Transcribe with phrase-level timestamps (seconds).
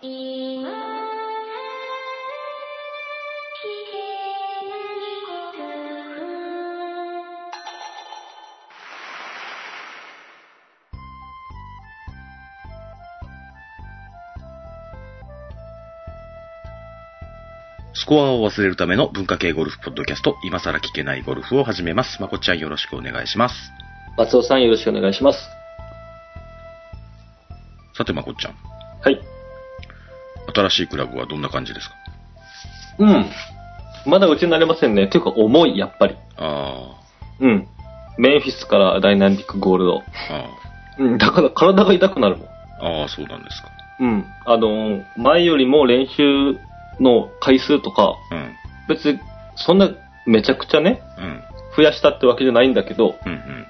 [0.00, 0.04] ス
[18.06, 22.22] コアを忘れるための文化系ゴルフポッドキャスト、今更聞けないゴルフを始めます。
[22.22, 23.54] まこっちゃんよろしくお願いします。
[24.16, 25.40] 松尾さんよろしくお願いします。
[27.96, 28.77] さてまこっちゃん、はい。
[30.54, 31.94] 新しいクラブはどんな感じですか？
[32.98, 33.30] うん。
[34.06, 35.08] まだうちになれませんね。
[35.08, 36.16] ていうか重い、やっぱり。
[36.36, 37.00] あ
[37.40, 37.66] うん。
[38.18, 39.98] メンフィスからダイナミックゴールド。
[39.98, 40.48] あ、あ
[40.98, 41.18] うん。
[41.18, 42.46] だから体が痛くなるもん。
[42.46, 43.68] あ、ああ、そうなんですか。
[44.00, 44.24] うん。
[44.46, 46.58] あのー、前よりも練習
[47.00, 48.54] の回数とか、うん、
[48.88, 49.20] 別に
[49.56, 49.90] そんな
[50.26, 51.42] めちゃくちゃね、うん、
[51.76, 53.66] 増やしたってわけじゃないんだけど、うん、うん。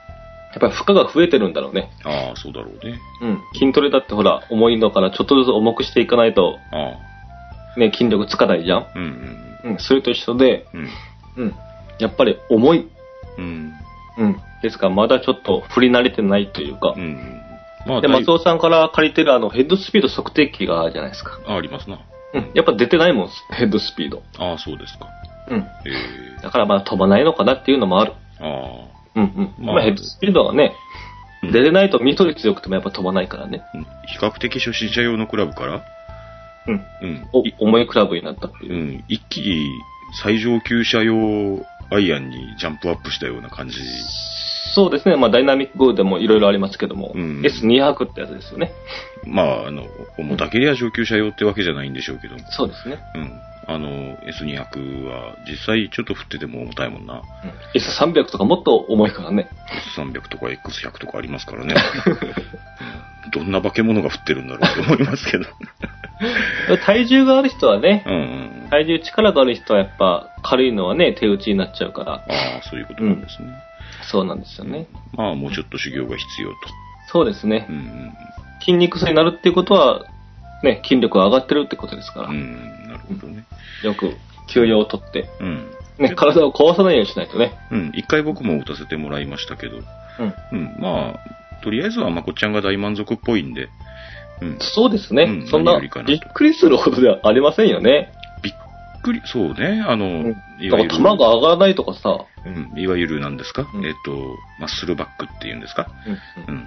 [0.53, 1.91] やっぱり負荷が増えてるんだろうね。
[2.05, 2.99] ああ、そうだろうね。
[3.21, 3.43] うん。
[3.55, 6.97] 筋トレだってほら、重いのからちょっとずつ重くしていかないと、あ
[7.77, 8.87] あ、ね、筋力つかないじゃん。
[8.95, 9.03] うん、
[9.65, 9.79] うん、うん。
[9.79, 10.89] それと一緒で、うん、
[11.37, 11.55] うん。
[11.99, 12.89] やっぱり重い。
[13.37, 13.73] うん、
[14.19, 14.41] うん。
[14.63, 16.95] ですから、まだちょっと振り慣れてないというか。
[16.97, 17.43] うん。
[17.87, 21.39] まあ、で、松尾さんから借りてるあの、ヘッドスピード測定器があるじゃないですか。
[21.47, 22.01] あありますな。
[22.35, 22.51] うん。
[22.55, 24.23] やっぱ出てないもん、ヘッドスピード。
[24.39, 25.07] ああ、そうですか。
[25.49, 25.59] うん。
[25.59, 25.65] え
[26.39, 28.13] えだからまだ飛ばないのかなっていうのもある。
[28.41, 29.65] ああ、うんうん。
[29.67, 30.75] まあまあ、ヘッドスピードがね、
[31.43, 33.63] うん出れないとミート率良くてもやっぱ飛ばないからね。
[33.73, 35.85] うん比較的初心者用のクラブから、
[36.67, 36.85] うん。
[37.03, 38.77] うん、重いクラブになったっていうう。
[38.77, 39.71] ん、一気に
[40.23, 43.79] 最上級者用アイアンにジャンプアップしたような感じ。
[44.75, 45.17] そうですね。
[45.17, 48.73] まあ、ダイナミックゴールでもいろいろありますけども、うん S200 ってやつですよね。
[49.25, 49.85] まあ、あの、
[50.19, 52.41] 重たけりゃ上級者用ってわけじゃないんでしょうけども。
[52.51, 52.99] そうですね。
[53.15, 53.33] うん。
[53.69, 57.17] あの、S200 は実際ちょっと振ってても重たいもんな。
[57.17, 59.49] うん、S300 とかもっと重いからね。
[59.95, 61.75] S300 とか X100 とかありますからね。
[62.07, 62.11] う
[63.05, 65.45] んどんな化け物が振ってるんだろうと思いますけど。
[66.85, 68.17] 体重がある人はね、うんう
[68.67, 68.69] ん。
[68.71, 72.13] 体重力がある人はやっぱ軽いのはね、手打ちになっちゃうから。
[72.15, 72.23] あ
[72.61, 73.49] あ、そういうことなんですね。
[74.03, 74.87] そうなんですよね。
[75.13, 76.57] まあ、もうちょっと修行が必要と。
[77.13, 77.73] そうですねう。
[77.73, 78.13] ん
[78.61, 80.05] 筋肉痛になるっていうことは、
[80.63, 82.29] ね、筋力が上がってるってことですから。
[82.29, 82.88] うん。
[83.11, 83.45] うん、なるほどね。
[83.85, 84.17] よく
[84.49, 85.71] 休養をとって、うん。
[85.99, 87.59] ね、体を壊さないようにしないとね。
[87.71, 87.93] うん。
[87.95, 89.79] 一回僕も打たせてもらいましたけど。
[89.79, 90.35] うん。
[90.53, 90.77] うん。
[90.79, 93.69] まあ、とりあえずはまこっちゃんが大満足っぽいんで。
[94.41, 94.59] うん。
[94.61, 95.25] そうですね。
[95.25, 95.91] うんそんなびっ
[96.35, 98.13] くりするほどではありませんよね。
[98.43, 98.55] びっ
[99.03, 99.85] くり、そうね。
[99.87, 102.25] あの、うんいわゆる球が上がらないとかさ。
[102.47, 102.81] うん。
[102.81, 104.13] いわゆる何ですか、うんえっ、と、
[104.61, 105.89] マッスルバックっていうんですか？
[106.47, 106.67] うんうん。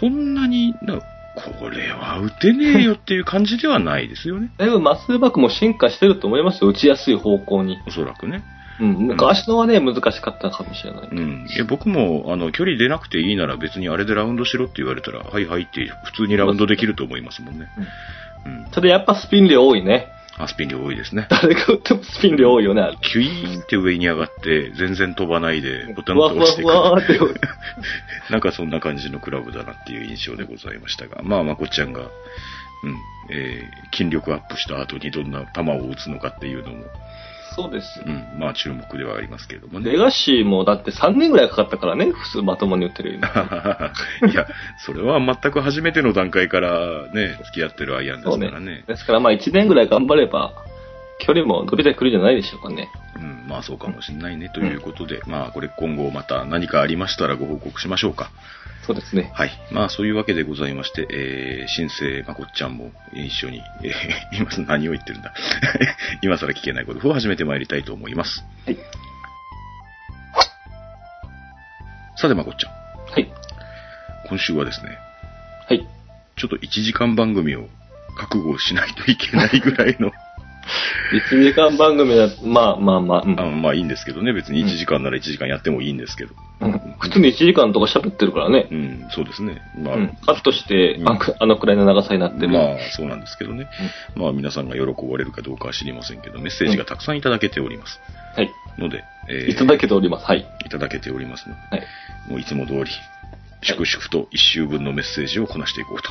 [0.00, 1.00] そんなに、な
[1.34, 4.50] これは打てねえよっていう感じではないですよね。
[4.58, 6.70] だいぶマッスルバックも進化してると思いますよ。
[6.70, 7.78] 打ちやすい方向に。
[7.86, 8.42] おそらくね。
[8.80, 8.92] うん。
[9.08, 11.08] 昔のはね、難しかったかもしれない。
[11.10, 11.46] うん。
[11.48, 17.68] いや、僕も、あの、距離出なくていいなら別にあれでラウンドしろって言われたら、はいはいって普通にラウンドできると思いますもんね。
[18.46, 18.66] うん。
[18.72, 20.08] ただやっぱスピン量多いね。
[20.44, 21.26] あ、スピン量多いですね。
[21.30, 22.96] 誰が打ってもスピン量多いよね。
[23.02, 26.74] キュイーンって上に上がって、全然飛ばないで、ボタンふわふわふと落ちてくる。
[26.74, 27.40] わーって。
[28.30, 32.08] なんかそんな感じのクラブだなっていう印象でございましたが、まあまこっちゃんが、うん、
[33.30, 36.84] えー、筋力アップした後にどんな球を打つのかっていうのも、
[37.54, 38.10] そうですよう。
[38.10, 39.92] ん、まあ注目ではありますけれどもね。
[39.92, 43.18] レガシーもだって3年ぐらいかかったからね、普通まともに打ってる。
[44.30, 44.46] いや、
[44.78, 48.84] それは全く初めての段階からね、付き合ってるアイアンですからね。
[48.86, 50.52] ですからまあ1年ぐらい頑張れば、
[51.18, 52.88] 距離も伸びてくるんじゃないでしょうかね。
[53.20, 58.30] うん、まあそうかもしれないね、ということで、まあこれ今後また何かありましたらご報告しましょうか。
[58.86, 59.30] そうですね。
[59.34, 59.50] はい。
[59.70, 65.34] まあそういうわけでございまして、えー、新生まこっちゃんも一緒に、えー、 今何を言ってるんだ。
[66.22, 68.42] 今更聞けないゴルフを始めてまいりたいと思います。
[68.66, 68.78] はい。
[72.16, 72.72] さてまこっちゃん、
[73.12, 73.32] はい。
[74.28, 74.98] 今週はですね、
[75.68, 75.86] はい。
[76.36, 77.68] ちょっと1時間番組を
[78.16, 80.12] 覚悟しないといけないぐらいの、
[81.32, 86.34] 1時間番組だ、まあまあまあ、うんあまあいいんですけどね、別に1時間なら1時間やってもいいんですけど。
[86.60, 88.74] うん普通に1時間とか喋ってるからねう。
[88.74, 89.62] ん、そうですね。
[89.78, 92.48] まあ、うんカットして、うんあのくらいの長さになってる。
[92.50, 93.66] まあ、そうなんですけどね。
[94.14, 97.98] まあ、皆さんが喜ばれるかどうかは知りませんけど、メッセージがたくさんいただけております。
[98.36, 98.50] はい。
[98.78, 100.26] ので、えいただけております。
[100.26, 100.46] はい。
[100.66, 101.86] いただけておりますので、はい。
[102.30, 102.86] もういつも通り、
[103.62, 106.10] 粛々と一週分のメッセージをこなしていこうと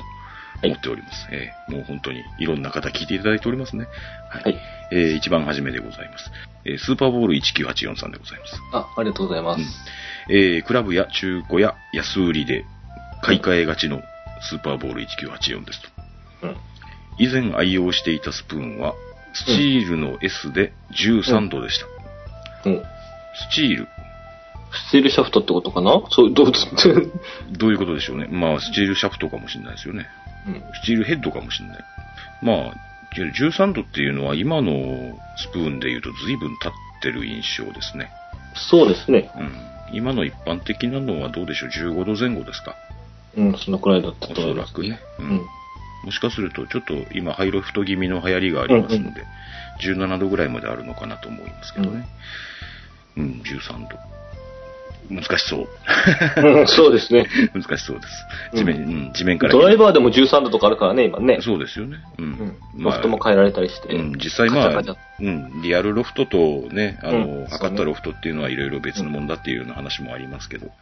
[0.64, 1.28] 思っております。
[1.32, 3.88] えーもう本当にいろんな方聞いていただいておりますね。
[4.30, 4.44] はい。
[4.44, 4.60] はい
[4.92, 6.32] えー一番初めでございます。
[6.66, 8.54] えースーパーボール1984さんでございます。
[8.74, 9.62] あ、ありがとうございます。
[10.30, 12.66] えークラブや中古や安売りで
[13.22, 14.02] 買い替えがちの
[14.42, 15.90] スーパーボール1984ですと。
[16.44, 16.58] うん。
[17.18, 18.94] 以前愛用していたスプーンは、
[19.34, 21.80] スチールの S で13度でし
[22.64, 22.70] た。
[22.70, 22.84] うん。
[23.52, 23.88] スチール。
[24.71, 26.01] スチールシャフトってことかな？
[26.10, 26.51] そう、どう。
[27.57, 28.27] どういうことでしょうね。
[28.30, 30.07] まあ、スチールシャフトかもしれないですよね。
[30.48, 30.63] うん。
[30.83, 31.77] スチールヘッドかもしれない。
[32.42, 32.74] まあ、
[33.16, 34.71] 13度っていうのは今の
[35.38, 36.71] スプーンで言うと随分経っ
[37.01, 38.12] てる印象ですね。
[38.56, 39.31] そうですね。
[39.36, 39.51] うん。
[39.92, 42.75] 今の一般的なのはどうでしょう ?15 度前後ですか？
[43.38, 44.74] うん、そのくらいだったおと思います。
[44.74, 45.00] そらくね。
[45.19, 45.42] ううんん。
[46.06, 49.24] もしかすると、ちょっと今、ハイロフト気味の流行りがありますので、
[49.81, 52.07] 17度ぐらいまであるのかなと思いますけどね。
[53.18, 53.98] うん、13度。
[55.10, 55.68] 難しそう。
[56.38, 57.28] うん、そうですね。
[57.54, 58.58] 難しそうです。
[58.58, 58.80] 地面、う
[59.10, 59.54] ん、地面から。
[59.54, 61.40] ドライバーでも13度とかあるからね、今ね。
[61.42, 61.98] そうですよね。
[62.18, 62.58] ううんん。。
[62.78, 63.96] ロフトも変えられたりして。
[63.96, 64.82] うん、実際まあ
[65.22, 70.76] うん、リアルロフトとね、あの、うん測ったロフトっていうのはいろいろ別のもんだっていうような話もありますけど、はい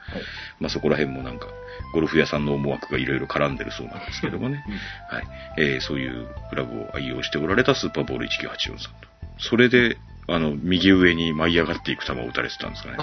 [0.60, 1.48] まあそこら辺もなんか、
[1.94, 4.64] ゴルフ屋さんの思惑がいろいろ絡んでるそうなんですけどもね、
[5.10, 5.24] はい。
[5.58, 9.08] えーそういうクラブを愛用しておられたスーパーボール1984さんと。
[9.40, 9.98] それで、
[10.30, 12.98] あの、右上に舞い上がっていく球を打たれてたんですかね。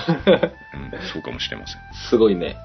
[0.74, 1.76] うん、そうかもしれません。
[2.10, 2.56] すごいね。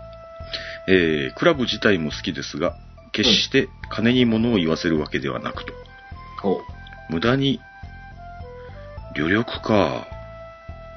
[0.87, 2.75] えークラブ自体も好きですが、
[3.11, 5.73] 決して金に物を言わせるわけではなくと。
[6.41, 6.61] ほ
[7.09, 7.59] 無駄に、
[9.15, 10.07] 旅力か。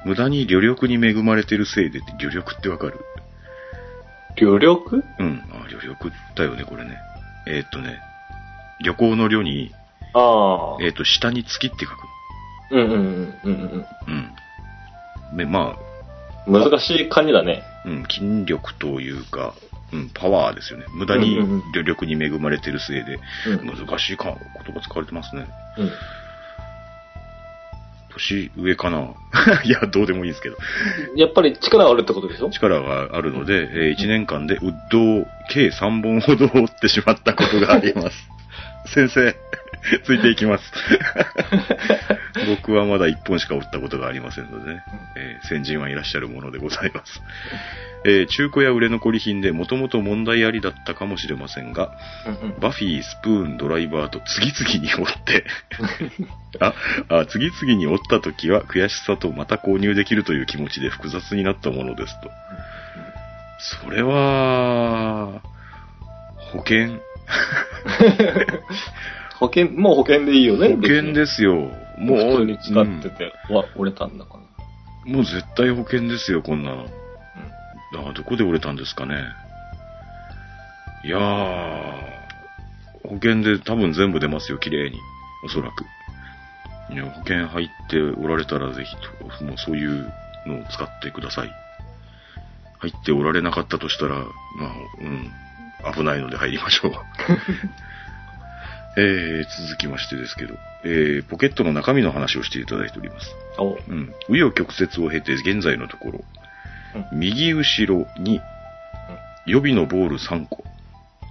[0.05, 2.95] 無駄に旅力に恵まれてるせいで旅力ってわかる？
[2.95, 3.03] う。
[4.35, 5.03] 旅力？
[5.19, 5.43] うん。
[5.51, 6.97] あ、旅力だよね、これね。
[7.47, 7.99] えーっとね、
[8.83, 9.71] 旅行の旅に、
[10.13, 10.83] ああ。
[10.83, 11.97] えーっと、下に月って書く。
[12.73, 13.85] うんうんうんうんうん
[15.31, 15.37] うん。
[15.37, 15.75] で、ま
[16.47, 16.61] うん。
[16.61, 17.63] 難しい感じだね。
[17.85, 19.53] あ、うん、筋力というか、
[19.91, 20.85] うん、パワーですよね。
[20.93, 23.67] 無駄にうんうんうん旅力に恵まれてるせいで、うん。
[23.87, 24.35] 難しいか
[24.65, 25.45] 言葉使われてますね。
[25.77, 25.91] うん。
[28.15, 29.13] 年上かな
[29.65, 30.57] いや、どうでもいいですけど。
[31.15, 32.49] やっぱり力があるってことでしょ？
[32.51, 38.29] 力があるので、え1年間でウッドを計3本ほど折ってしまったことがあります。
[38.93, 39.35] 先生、
[40.03, 40.71] ついていきます。
[42.47, 44.83] 僕はまだ1本しか折ったことがありませんのでね、
[45.15, 47.21] えー先人はいらっしゃるものでございます。
[48.05, 51.91] えー中古や売れ残り品でもともと問題ありだったかもしれませんが。
[52.59, 55.45] バフィー、スプーン、ドライバーと次々に折って
[56.59, 56.73] あ
[57.09, 62.31] あ、次々に折った時は悔しさとまた購入できるという気持ちで複雑になったものですと。
[63.59, 65.41] それは、
[66.51, 66.99] 保険。
[69.43, 70.69] 保険、もう保険でいいよね。
[70.75, 71.55] 保険ですよ。
[71.97, 74.37] もう、普通に使うってて、わ、折れたんだか
[75.05, 75.11] ら。
[75.11, 76.85] んもう絶対保険ですよ、こんなの。
[76.85, 79.15] だからどこで折れたんですかね。
[81.03, 81.21] いやー、
[83.03, 84.97] 保険で多分全部出ますよ、綺麗に。
[85.45, 85.83] おそらく。
[86.93, 90.11] いや、保険入っておられたらぜひと、もうそういう
[90.45, 91.51] のを使ってください。
[92.79, 94.25] 入っておられなかったとしたら、まあ、
[95.01, 95.03] う
[95.91, 96.91] ん、危ないので入りましょう。
[98.95, 103.35] えー、続きましてですけど、えー、ポケットの中身の話をしていただいております。
[103.57, 104.13] おうん。
[104.29, 106.23] 紆余曲折を経て現在のところ、うん
[107.11, 108.39] 右後ろに
[109.47, 110.63] 予備のボール3個。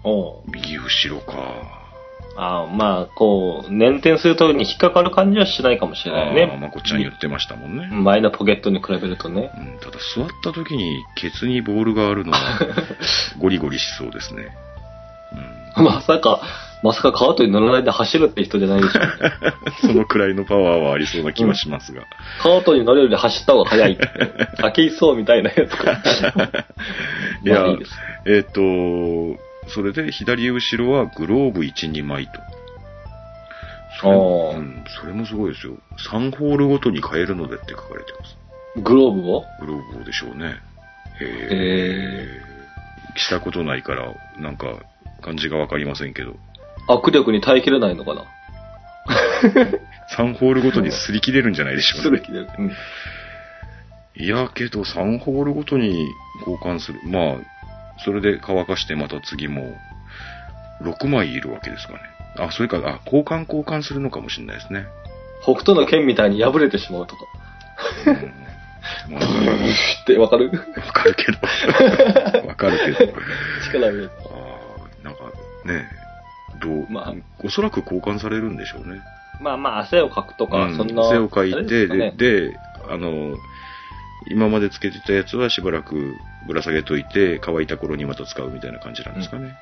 [0.04, 1.82] お右後ろか。
[2.36, 6.58] ああ、まあ、こう、捻転するときに引っかかる感じはしないかもしれないあーね。
[6.60, 7.86] まこちゃん言ってましたもんね。
[7.88, 9.52] 前のポケットに比べるとね。
[9.56, 12.38] うん、ただ座った時にケツにボールがあるのは
[13.38, 14.48] ゴリゴリしそうですね。
[15.76, 16.40] まさか、
[16.82, 19.00] まさかカートに乗らないで走るって人じゃないでしょ。
[19.00, 22.02] うん、そのくらいのパワーはありそうな気はしますが。
[22.42, 24.08] カートに乗るより走った方が早いって。
[24.58, 26.02] 竹井壮みたいなやつか。
[27.44, 27.78] いやまあいい。
[28.26, 28.60] えっ、と、
[29.68, 32.32] それで左後ろはグローブ1、2枚と。
[34.00, 35.74] それ,、うん、それもすごいですよ。
[36.10, 38.36] 3ホールごとに変えるのでって書かれてます。
[38.82, 39.44] グローブを？
[39.60, 40.56] グローブでしょうね。
[41.20, 41.28] へへ
[42.24, 42.26] え。
[43.16, 44.66] したことないから、なんか、
[45.20, 46.36] 感じがわかりませんけど。
[46.88, 48.24] 握力に耐えきれないのかな
[50.16, 52.48] ？3ホールごとに擦り切れるんじゃないでしょうか、すぐ切れる。
[52.58, 52.72] うん
[54.14, 56.06] いや、けど3ホールごとに
[56.40, 57.00] 交換する。
[57.06, 57.36] まあ、
[58.04, 59.74] それで乾かしてまた次も、
[60.82, 62.00] 6枚いるわけですかね。
[62.36, 64.84] あ、それか、あ、交換交換するのかもしれないですね。
[65.42, 67.22] 北斗の剣みたいに破れてしまうとか。
[69.08, 70.50] うん、まあ、ってわかる？
[70.76, 71.38] わかるけど。
[72.48, 73.12] わかるけど。
[73.64, 75.20] 力入れるあーなんか
[75.64, 75.88] ね、
[76.60, 79.00] どう、まあおそらく交換されるんでしょうね。
[79.40, 81.02] まあまあ、汗をかくとか、うんそんな。
[81.02, 82.56] 汗をかいて、でねで、
[82.88, 83.36] あの、
[84.30, 86.14] 今までつけてたやつはしばらく
[86.46, 89.54] ぶら下げといて、乾いた頃にまた使うみたいな感じなんですかね。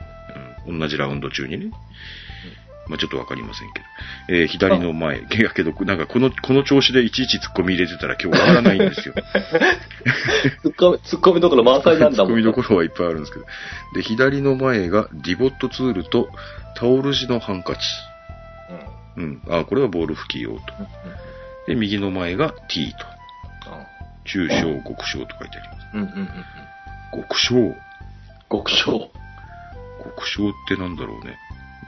[0.66, 1.72] うん同じラウンド中にね。
[2.90, 3.86] まあちょっとわかりませんけど。
[4.28, 5.22] えー左の前。
[5.30, 9.14] やけど、なんかこの、この調子でいちいち突っ込み入れてたら今日終わらないんですよ。
[10.62, 12.38] ツッコミ、ツッコミどころ満載なんだ突っ込もん。
[12.38, 13.46] みどころはいっぱいあるんですけど。
[13.94, 16.28] で、左の前がディボットツールと
[16.76, 17.80] タオル地のハンカチ。
[19.16, 19.24] うん。
[19.24, 19.60] うんうん。
[19.60, 20.60] あ、これはボール拭き用と。
[21.68, 23.10] で、右の前が T と。
[24.24, 25.86] 中小極小と書いてあります。
[25.94, 27.22] うんうんうんうん。
[27.22, 27.74] 極小
[28.50, 29.10] 極小。
[30.04, 31.36] 極小ってなんだろうね。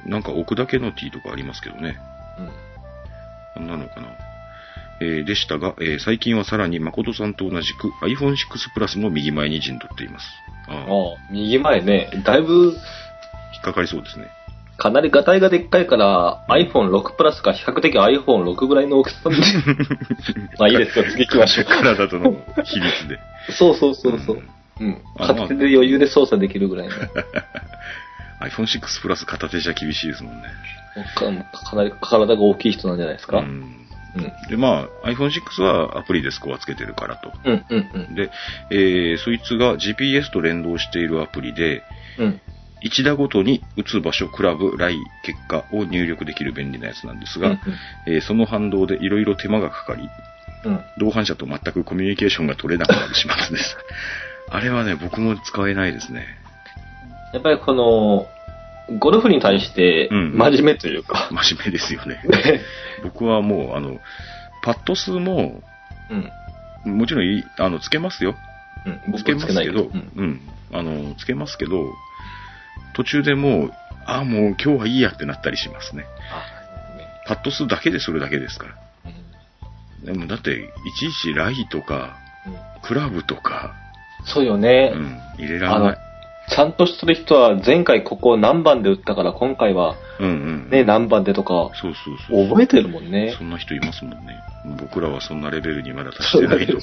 [0.07, 1.99] なんか置くだけの T とかありますけどね。
[3.57, 3.67] うん。
[3.67, 4.09] なんなのかな。
[5.01, 8.37] えーでしたが、えー最近はさらに誠さんと同じく iPhone 6
[8.77, 10.27] Plus も右前に陣取っています。
[10.69, 10.87] ああ、
[11.31, 12.75] 右前ね、だいぶ、
[13.55, 14.27] 引っかかりそうですね。
[14.77, 19.37] かなりガタイがでっかいから、iPhone6 プラスか比較的 iPhone6 ぐらいの大きさで。
[20.59, 21.83] まあいいですよ、次行きましょうか。
[21.83, 23.19] 体との比率で。
[23.51, 24.43] そうそうそうそう。
[24.81, 24.99] うん。
[25.19, 26.95] あ片手で余裕で操作できるぐらいの。
[28.49, 30.43] iPhone 6 Plus 片手じゃ厳しいですもんね。
[31.15, 33.39] かかなり体が大きい人なんじゃないですか？
[33.39, 33.47] うん。
[34.15, 34.33] うん。
[34.51, 37.33] で、まあ、iPhone 6はアプリでスコアつけてるからと。
[37.45, 38.15] うん、うん、うん。
[38.15, 38.31] で、
[38.71, 41.83] えー、そいつが GPS と連動しているアプリで、
[42.19, 42.41] うん。
[42.83, 47.61] 一打ごとに打つ場所、クラブ、ライ、結果を入力できる便利なやつなんですが、うん
[48.07, 50.09] えーその反動でいろいろ手間がかかり、
[50.65, 50.81] うん。
[50.99, 53.77] 同伴者と全くコミュニケーションが取れなくなる始末です。
[54.51, 56.27] あれはね、僕も使えないですね。
[57.33, 58.27] やっぱりこの、
[58.99, 62.23] ゴルフに対してうん真面目というか、真面目ですよね。
[63.05, 64.01] 僕はもう、あの、
[64.63, 65.63] パッド数も、
[66.85, 66.99] うん。
[66.99, 68.35] もちろんあの、つけますよ。
[69.07, 69.19] うん。
[69.19, 70.41] つけますけど、ううんん。
[70.73, 71.93] あの、つけますけど、
[72.95, 73.73] 途中でもう、
[74.05, 76.05] ああ、もう今日はいいやってなったりしますね。
[77.27, 78.75] パッド数だけでそれだけですから。
[79.07, 79.13] うん
[80.05, 80.65] でもだって、い
[80.99, 83.75] ちいちライとか、うんクラブとか、
[84.25, 84.89] そうようね。
[84.89, 85.99] ん、入れられない。
[86.49, 90.31] ちゃんとしてる人は前回ここ何番で打ったから今回はうんう
[90.69, 90.71] ん。
[90.71, 92.49] ね、何番でとかそうそうそう。
[92.49, 93.45] 覚えてるもんねそ。
[93.45, 94.39] んな人いますもんね。
[94.81, 96.79] 僕らはそんなレベルにまだ達してないと。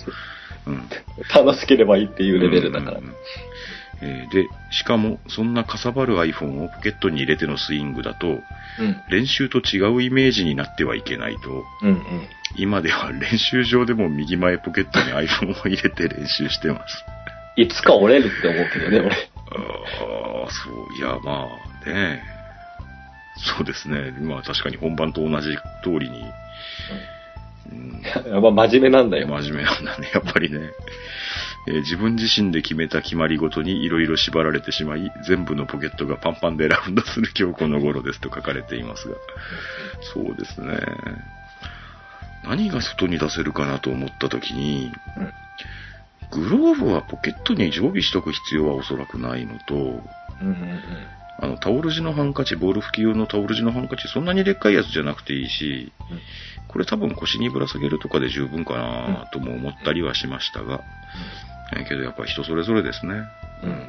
[0.68, 0.90] うん。
[1.34, 3.06] 楽しければいいっていうレベルだからうん。
[3.06, 3.16] うんうん
[4.02, 8.40] えーで、しかも、そんなかさばる iPhone をポケットに入れてのスイングだと、うん。
[9.12, 12.00] 練習と違うイメージになってはいけないと、うんうん。
[12.56, 17.04] 今では練習場でも右前ポケットに iPhone を入れて練習してます。
[17.58, 19.29] いつか折れるって思うけどね、俺。
[19.56, 21.48] ああ、そう、いや、ま
[21.86, 22.40] あね。
[23.38, 24.12] そうですね。
[24.20, 26.24] まあ確かに本番と同じ通りに、
[27.72, 28.02] うん、
[28.32, 29.28] やっぱ真面目なんだよ。
[29.28, 30.60] 真面目なんだね、 やっぱりね。
[31.68, 39.16] えー自分自身で決めた決まりごとにいろいろ縛られてしまい、全部のポケットがパンパンでラウンドする今日この頃ですと書かれていますが。
[40.14, 40.80] そうですね。
[42.44, 44.92] 何が外に出せるかなと思った時に、
[46.32, 50.00] グローブはポケットに常備しとく必要はおそらくないのと、うんうん
[50.52, 50.80] うん。
[51.42, 55.92] あの、タオル地のハンカチ、ボール拭き用のタオル地のハンカチ、そんなにでっかいやつじゃなくていいし、
[56.68, 60.82] これ多分腰にぶら下げるとかで十分かなとも思ったりはしましたが、
[61.76, 63.14] えーけどやっぱ人それぞれですね。
[63.64, 63.88] うん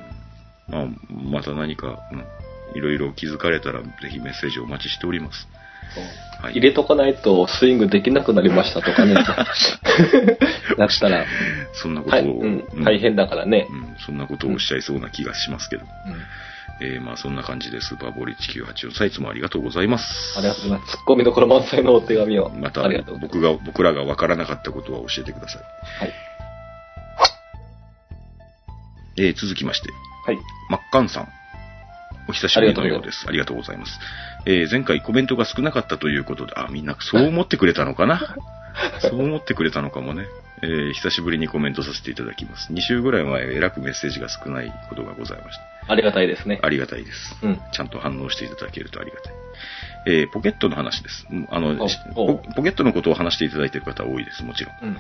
[0.69, 5.49] まあ、また何か、うん、いろいろ気づかれたら、ぜひメッセージをお待ちしております。
[5.97, 9.13] はい入れとかないとスイングできなくなりましたとかね。
[10.79, 11.27] なったら、
[11.75, 13.67] そんなことを、はい、うん、大変だからね。
[13.69, 15.85] うん、そんなことをおっしゃいそうな気がしますけど。
[16.07, 16.15] うん
[16.83, 20.39] えーまあそんな感じでスーパーボール1984サイツもありがとうございます。
[20.39, 20.93] ありがとうございます。
[20.93, 22.49] ツッコミどころ満載のお手紙を。
[22.49, 22.83] また
[23.21, 25.63] 僕が、僕らがわからなかったことは教えてください。
[26.01, 26.13] はい。
[29.19, 29.91] えー続きまして、
[30.25, 30.39] はい。
[30.71, 31.29] マッカンさん。
[32.29, 33.27] お久しぶりのようです。
[33.29, 33.99] ありがとうございます。
[34.47, 38.37] えー前回コメントが少なかったということで、あ、みんなそう思ってくれたのかな？
[39.01, 40.25] そう思ってくれたのかもね。
[40.63, 42.73] えー久しぶりにコメントさせていただきます。
[42.73, 45.65] 2週ぐらい前、えらくメッセージが少ないことがございました。
[45.93, 46.59] ありがたいですね。
[46.63, 47.37] ありがたいです。
[47.43, 47.61] うん。
[47.73, 49.33] ちゃんと反応していただけるとありがたい。
[50.07, 51.27] えーポケットの話です。
[51.31, 51.77] うんあの
[52.15, 54.75] ポ、ポケットのことを話していただいている方多いです、もちろん。
[54.83, 54.89] うん。
[54.91, 54.99] うん。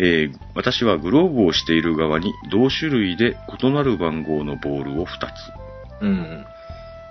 [0.00, 5.30] えー私はグローブをしている側に同種類で異なる番号のボールを2つ
[6.00, 6.44] うん。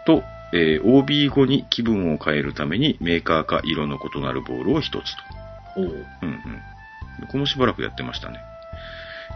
[0.05, 5.01] と、えー OB 後に気分を変えるためにメーカーか色の異なるボールを1つと。
[5.77, 5.85] おう。
[5.85, 5.89] う
[6.25, 6.29] ん
[7.21, 7.27] うん。
[7.31, 8.39] このしばらくやってましたね。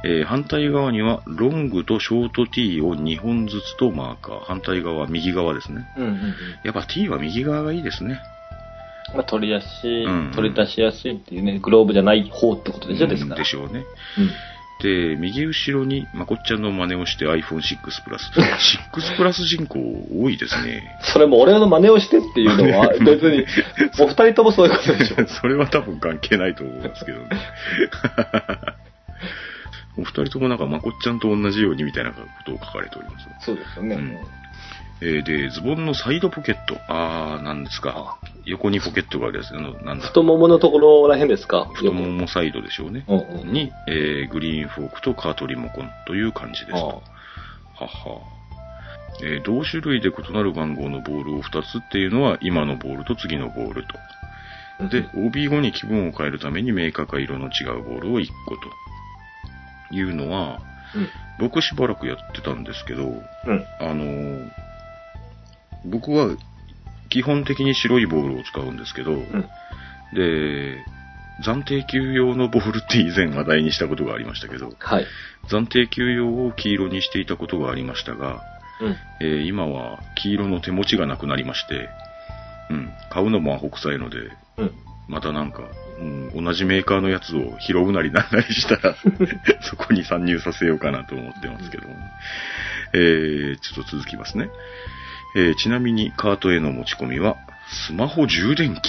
[0.05, 4.39] えー反対側にはロングとショート T を2本ずつとマーカー。
[4.45, 5.85] 反対側、右側ですね。
[5.97, 6.19] うんうんうん。
[6.63, 8.19] やっぱ T は右側がいいですね。
[9.13, 13.37] まあ、取りやすい、うん取り出しやすいっていうね、グローブじゃない方ってことでしょ、ですから。
[13.37, 13.83] でしょうね。
[14.17, 14.29] うん。
[14.83, 18.29] で、右後ろにまこっちゃんの真似をして iPhone6 プラス。
[18.91, 20.99] 6プラス人口多いですね。
[21.13, 23.45] それも俺の真似をしてっていうのは、 別に、
[23.97, 25.25] お二人ともそういうことでしょ。
[25.39, 27.27] それは多分関係ないと思いますけどね。
[29.95, 33.45] お二人ともなんかまこっちゃんと同じようにみたいなことを書かれております。
[33.45, 33.95] そうですよね。
[33.95, 34.42] うん
[35.05, 36.77] えーで、ズボンのサイドポケット。
[36.87, 38.17] あー、なんですか。
[38.45, 39.51] 横にポケットがあるやつ。
[39.51, 40.05] なんだ。
[40.07, 41.65] 太もものところらへんですか？
[41.73, 43.03] 太ももサイドでしょうね。
[43.07, 46.75] うんうんに、えーグリーンフォークとカートリモコンという感じです。
[46.75, 48.21] あはは。
[49.23, 53.89] えー同種類で異なる番号のボールを2つっていうのは今のボールと次のボールと。
[54.79, 58.61] あで、OB 後に気分を変えるためにメーカーか色の違うボールを1個と。
[59.91, 60.59] いうのは、
[61.39, 63.21] 僕しばらくやってたんですけど、うん。
[63.45, 63.65] うん。
[63.79, 64.49] あのー
[65.85, 66.35] 僕は
[67.09, 69.49] 基本的に白いボールを使うんですけど、うん。
[70.13, 70.83] で、
[71.43, 75.05] 暫定球用のボールって以前話題にしたことがありましたけど、はい。
[75.49, 78.41] 暫定球用を黄色にしていたことがありましたが、
[78.81, 78.95] うん。
[79.21, 81.89] えー今は黄色の手持ちがなくなりまして、
[82.69, 84.17] うん、買うのもアホ臭いので、
[84.57, 84.71] うん。
[85.07, 85.63] またなんか、
[85.99, 88.95] うん、同じメーカーのやつを拾うなりなんなりしたら、
[89.61, 91.95] そこに参入させようかなと思ってますけども、
[92.93, 94.49] えー、ちょっと続きますね。
[95.35, 97.37] えーちなみにカートへの持ち込みは、
[97.87, 98.79] スマホ充電器。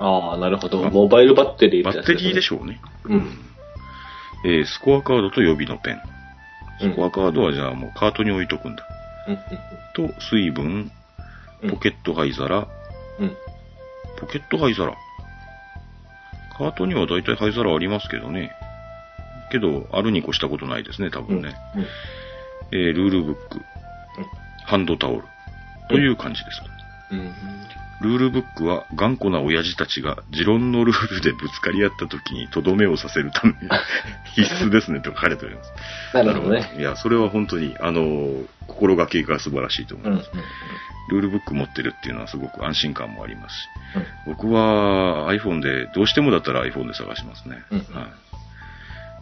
[0.00, 0.86] ああ、なるほど。
[0.86, 2.80] あモバイルバッテリーバッテリーでししょうね。
[3.04, 3.38] うん。
[4.44, 5.94] えースコアカードと予備のペン。
[5.94, 8.84] うんスコアカードはじゃあもうカートに置いとくんだ。
[9.26, 9.36] うん。
[10.08, 10.92] と、水分、
[11.62, 11.70] うん。
[11.70, 12.68] ポケット灰皿、
[13.18, 13.36] うん。
[14.20, 14.94] ポケット灰皿。
[16.56, 18.52] カートには大体灰皿ありますけどね。
[19.50, 21.26] けど、あるに越したことないですね、多うん。
[21.26, 21.54] 分ね。
[22.70, 23.60] えールールブック、
[24.68, 25.24] ハンドタオル、
[25.88, 26.60] という感じです。
[27.12, 27.32] うん。
[28.02, 33.56] ルールブックは頑固な親父たちが持論のルールでぶつかり合った時にとどめをさせるために
[34.36, 35.72] 必須ですねと書かれております。
[36.14, 36.70] なるほどね。
[36.78, 40.12] いや、それは本当に、あの、心がけが素晴らしいと思うん。
[40.12, 40.30] うんいます。。
[41.10, 43.68] ルールブック持ってるっていうのはすごく安心感もありますし。
[44.26, 47.62] 僕は iPhone で、どうしてもだったら iPhone で探しますね。
[47.70, 47.84] うんはい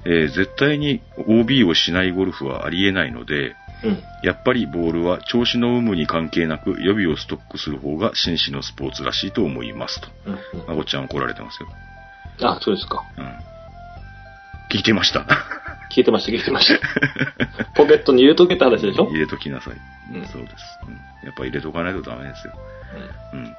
[0.08, 4.02] えー絶対に OB をしないゴルフはありえないので、うん。
[4.22, 10.08] やっぱりボールは調子の有無に関係なく予備をストックする方が紳士のスポーツらしいと思いますと。
[10.26, 10.34] うん。
[10.66, 11.68] まこっちゃん怒られてますよ。
[12.42, 13.02] あ、そうですか。
[13.16, 13.24] うん。
[14.70, 15.26] 聞いてました。
[15.94, 17.64] 聞いてました、聞いてました。
[17.74, 19.06] ポケットに入れとけって話でしょ？
[19.08, 19.74] 入れときなさい。
[20.14, 20.54] うんそうです、
[20.86, 20.94] うん。
[21.26, 22.54] やっぱ入れとかないとダメですよ。
[23.32, 23.54] うん。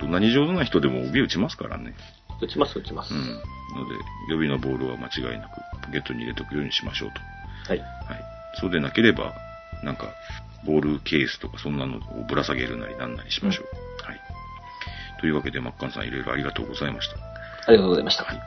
[0.00, 1.94] どんなに上手な人でも帯打ちますからね。
[2.40, 3.16] 打ちます、打ちますう。
[3.16, 3.20] ん。
[3.20, 3.94] ので、
[4.30, 7.20] 予備のボールは間違いなくポケットに入れとくようにしましょうと。
[7.70, 7.78] はい。
[7.78, 7.84] は
[8.16, 8.24] い。
[8.60, 9.34] そうでなければ、
[9.82, 10.08] なんか、
[10.64, 13.66] ボールケースとかそんなのをぶら下げるなりなんなりしましょう。
[14.06, 14.20] はい。
[15.20, 17.16] というわけで、マッカンさんいろいろありがとうございました。
[17.66, 18.24] ありがとうございました。
[18.24, 18.40] はい。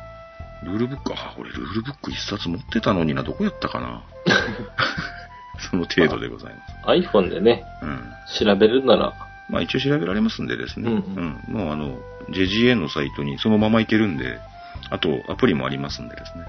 [0.63, 4.03] ルールブック、あ、俺ルールブック一冊持ってたのにな、どこやったかな。
[5.71, 7.07] その程度でございます。
[7.07, 8.13] iPhone でね、うん。
[8.39, 9.13] 調べるなら、
[9.49, 10.91] まあ一応調べられますんでですね。
[10.91, 11.55] うんうん。
[11.55, 11.97] もうあの、
[12.29, 14.39] JGA のサイトにそのままいけるんで、
[14.89, 16.45] あとアプリもありますんでですね。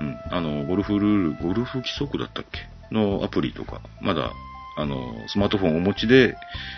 [0.00, 0.18] うん。
[0.30, 2.60] あの、ゴルフルール、ゴルフ規則だったっけ？
[2.94, 4.32] のアプリとか、まだ、
[4.76, 6.36] あの、スマートフォンをお持ちで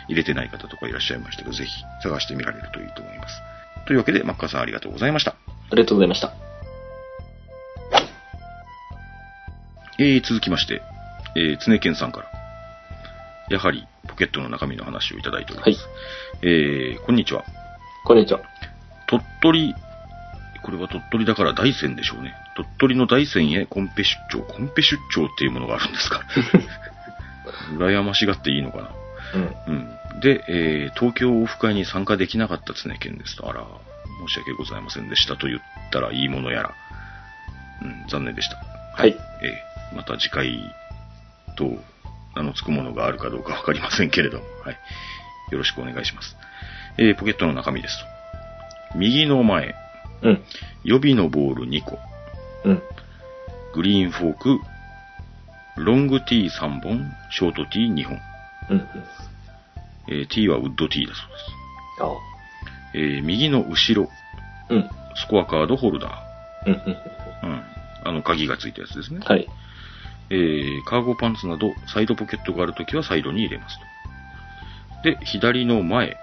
[0.09, 1.71] 入れてない方とかいらっしゃいましたけど、ぜひ
[2.03, 3.41] 探してみられるといいと思います。
[3.87, 5.31] というわけで、マッカーさんありがとうございました。
[5.31, 6.33] ありがとうございました。
[9.99, 10.83] えー、続きまして、
[11.37, 12.31] えー、常健さんから、
[13.51, 15.69] やはりポケットの中身の話をいただいております。
[15.69, 15.77] はい
[16.43, 17.45] えー、こんにちは。
[18.05, 18.41] こんにちは。
[19.07, 19.75] 鳥取、
[20.63, 22.35] これは鳥取だから大山でしょうね。
[22.57, 24.43] 鳥取の大山へコンペ出張。
[24.43, 26.23] コンペ出張っていうものがあるんですか
[27.77, 28.91] 羨ましがっていいのかな。
[29.35, 29.57] うん。
[29.67, 30.21] うん。
[30.21, 33.49] で、えー東京オフ会に参加できなかった常健ですと。
[33.49, 33.65] あら、
[34.29, 36.75] 申し訳ございませんでしたと言ったらいいものやら。
[37.83, 38.57] うん、残念でした。
[38.97, 39.11] はい。
[39.43, 40.59] えーまた次回
[41.55, 41.67] と
[42.35, 44.79] 名の付くものがあるかどうかわかりませんけれども、はい。
[45.51, 46.35] よろしくお願いします。
[46.97, 47.99] えーポケットの中身です
[48.93, 48.99] と。
[48.99, 49.75] 右の前、
[50.23, 50.45] うん。
[50.85, 51.99] 予備のボール2個、
[52.65, 52.83] うん。
[53.75, 54.59] グリーンフォーク、
[55.77, 58.19] ロングティー3本、ショートティー2本。
[58.71, 58.77] うん。
[58.79, 58.89] うん。
[60.09, 63.17] えーティーはウッドティーだそうあです。
[63.17, 64.09] えー右の後ろ、
[64.69, 64.91] うん。
[65.15, 66.23] スコアカードホルダ
[66.67, 66.73] うん。
[66.73, 66.79] うん。
[66.81, 66.97] ー。
[67.45, 67.63] うん。
[68.05, 69.21] あの、鍵がついたやつですね。
[69.25, 69.49] はい。
[70.31, 73.85] えーカーゴパンツなどサイドポケットがあるときはサイドに入れますと。
[75.03, 76.17] で、左の前、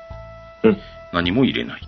[0.64, 0.78] うん。
[1.14, 1.82] 何も入れない。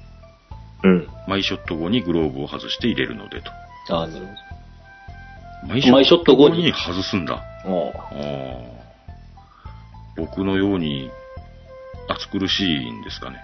[0.84, 1.08] うん。
[1.28, 3.52] マイショット後にグローブを外して入れるのでと。
[3.96, 4.26] ああ、なる
[5.68, 6.72] マイマイショット後に？
[6.74, 7.42] 外すんだ。
[7.64, 8.00] ほど。
[8.00, 8.82] ああー
[10.18, 11.10] 僕のように
[12.10, 13.38] 暑苦しいんですかね。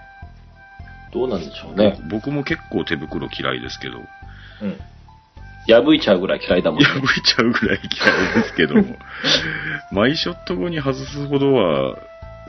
[1.08, 1.12] あ。
[1.12, 1.98] どうなんでしょうね。
[2.10, 4.78] 僕も結構手袋嫌いですけど、うん。
[5.66, 6.86] 破いちゃうぐらい嫌いだもんね。
[6.86, 8.96] 破いちゃうぐらい嫌いですけども、
[9.92, 11.96] マイショット後に外すほどは、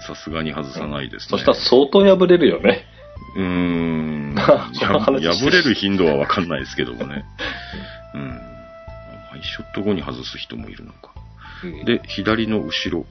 [0.02, 1.30] さすがに外さないですね。
[1.30, 2.86] そしたら相当破れるよね。
[3.36, 4.36] うーん。
[4.38, 7.26] 破れる頻度はわかんないですけどもね。
[8.13, 8.28] うん。
[9.32, 11.12] マイショット後に外す人もいるのか。
[11.86, 13.06] で、左の後ろ。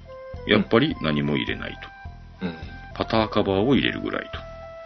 [0.46, 1.78] やっぱり何も入れない
[2.40, 2.46] と。
[2.46, 2.54] うん。
[2.94, 4.30] パターカバーを入れるぐらい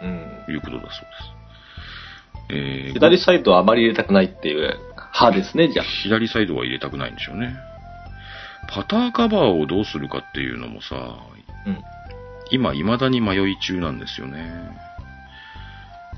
[0.03, 0.43] うん。
[0.45, 0.99] ということだそうです。
[2.49, 4.77] えー左サイドはあまり入れたくないっていう
[5.13, 5.85] 派ですね、じゃあ。
[5.85, 7.55] 左サイドは入れたくないんでしょうね。
[8.69, 10.95] パターカバーをどうするかっていうのもさ、
[11.65, 11.77] うん。
[12.51, 14.51] 今未だに迷い中なんですよね。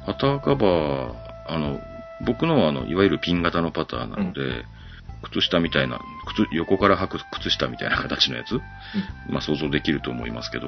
[0.06, 1.14] パターカバー、
[1.48, 1.80] あの、
[2.26, 4.66] 僕のはあの、いわゆるピン型のパターなので、
[5.24, 8.60] 靴下みたいな、靴、横から履く靴下みたいな形のやつ、
[9.30, 10.68] まあ想像できると思いますけど、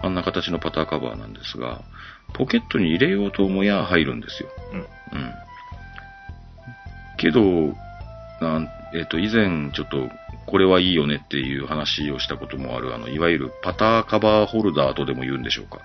[0.00, 1.82] あんな形のパターカバーなんですが、
[2.34, 4.48] ポケットに入れようと思や入るんですよ。
[4.72, 4.78] うん。
[4.78, 4.86] うん。
[7.16, 7.74] けど、
[8.40, 10.08] なんえっ、と、以前ちょっと、
[10.46, 15.80] これはいいよねっていう話をしたこともある、あの、いわゆるパターカバーホルダーとでも言うんでしょうか。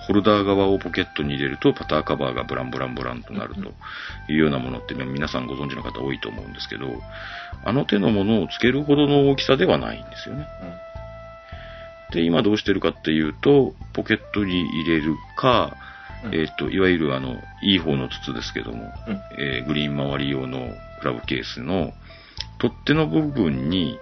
[0.00, 0.06] うん。
[0.06, 3.60] ホルダー側をポケットに入れると、パターカバーがブランブランブランとなると
[4.30, 6.86] いうようなものってね皆さんご存知の方多いと思うんですけど、
[7.64, 10.46] あの手のものをつけるほどの大きさではないんですよね。
[12.12, 15.76] で、今どうしてるかっていうと、ポケットに入れるか、
[16.24, 19.20] うんえっ、と、いわゆるあの、いい方の筒ですけども、うん。
[19.38, 20.68] えーグリーン周り用の
[21.00, 21.92] クラブケースの
[22.58, 23.98] 取っ手の部分に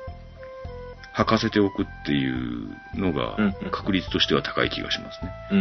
[1.19, 3.37] 履かせておくっていうのが
[3.73, 5.33] 確率としては高い気がしますね。
[5.51, 5.59] うん。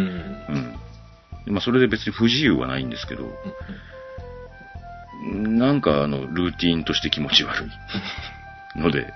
[1.47, 1.53] うん。
[1.53, 3.23] まあ、それで別に不自由はないんですけど、
[5.33, 8.79] なんかあの、ルーティーンとして気持ち悪い。
[8.79, 9.11] ので、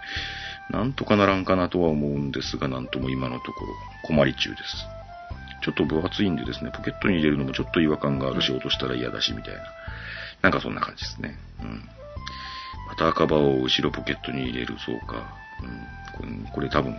[0.72, 3.74] なんとかならんかなとは思うんですが、なんとも今のところ
[4.08, 4.64] 困り中です。
[5.64, 9.62] ちょっと分厚いんでですね、ポケットに入れるのもちょっと違和感があるし、落としたら嫌だし、みたいな。
[10.42, 11.38] なんかそんな感じですね。
[11.62, 11.84] うん。
[12.90, 15.41] パターカバーを後ろポケットに入れる、そうか。
[16.21, 16.47] うん。
[16.52, 16.95] これ多分、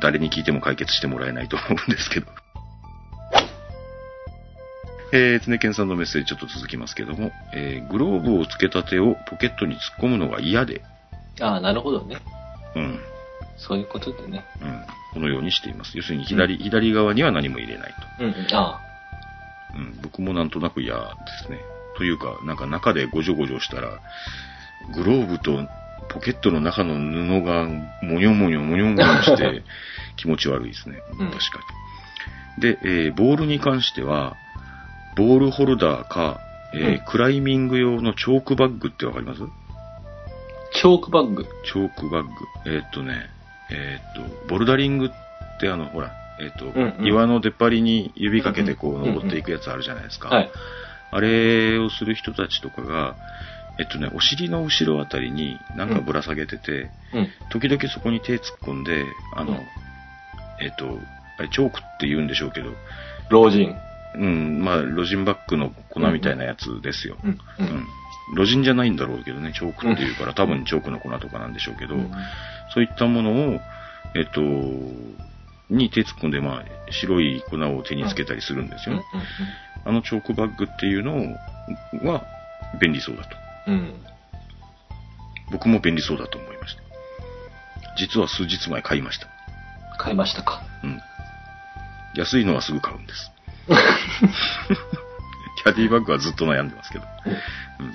[0.00, 2.26] 誰に聞いても解決してもらえないと思うんですけど。
[5.12, 10.82] えー、常健さんのメッセージちょっと続きますけども、えー、グローブをつけた手をポケットに突っ込むのが嫌で、
[11.40, 12.18] ああ、なるほどね。
[12.76, 13.00] うん、
[13.56, 14.44] そういうことでね。
[14.62, 14.84] うん、
[15.14, 15.96] このようにしています。
[15.96, 18.46] 要するに左、左側には何も入れないうんうん。
[18.52, 18.80] あ
[19.72, 19.78] と。
[19.78, 21.00] うん、僕もなんとなく嫌で
[21.44, 21.58] すね。
[21.96, 24.00] というか、なんか中でごじょごじょしたら、
[24.94, 25.66] グローブと
[26.12, 27.66] ポケットの中の布が
[28.02, 29.62] もにょもにょもにょもにょして
[30.16, 31.00] 気持ち悪いですね。
[31.18, 31.60] うん確か
[32.58, 32.62] に。
[32.62, 34.36] で、えーボールに関しては、
[35.16, 36.40] ボールホルダーか、
[36.74, 39.42] えーうんクライミング用のチョークバッグってわかります？
[39.42, 39.46] あ。
[40.74, 41.46] チョークバッグ。
[41.64, 42.30] チョークバッグ。
[42.66, 43.28] えーっとね、
[43.70, 45.10] えーっと、ボルダリングっ
[45.60, 50.28] てあの、ほら、えーっと、うんうん岩の出っ張りに指かけてこう登っていくやつあるじゃないですか。
[50.28, 50.50] はい。
[51.12, 53.16] あれをする人たちとかが、
[53.80, 57.28] えっとね、お尻の後ろあたりになんかぶら下げてて、うん。
[57.50, 59.58] 時々そこに手突っ込んで、あの、うん
[60.60, 60.98] えっと、
[61.38, 62.70] あれ、チョークって言うんでしょうけど、
[63.30, 63.74] 老人。
[64.14, 67.16] うん、まあ、ロジンバッグの粉みたいなやつですよ。
[67.24, 67.30] うん。
[67.30, 67.86] ううんん。
[68.34, 72.10] ロジンじゃないんだろうけどね、チョークっていうから、多分チョークの粉とかなんでしょうけど、うん
[72.72, 73.60] そういったものを、
[74.14, 74.40] えっと、
[75.70, 79.04] に手突っ込んで、まあ、白い粉を手につけたりするんですよね。
[79.84, 81.36] あのチョークバッグっていうの
[82.08, 82.24] は、
[82.80, 83.39] 便利そうだと。
[83.66, 83.74] うん。
[83.74, 84.04] うん。
[85.50, 86.82] 僕も便利そうだと思いました。
[87.96, 89.26] 実は数日前買いました。
[89.98, 90.62] 買いましたか。
[90.82, 91.00] うん。
[92.14, 93.30] 安いのはすぐ買うんです。
[95.62, 97.04] キャディバッグはずっと悩んでますけど。
[97.80, 97.92] うん。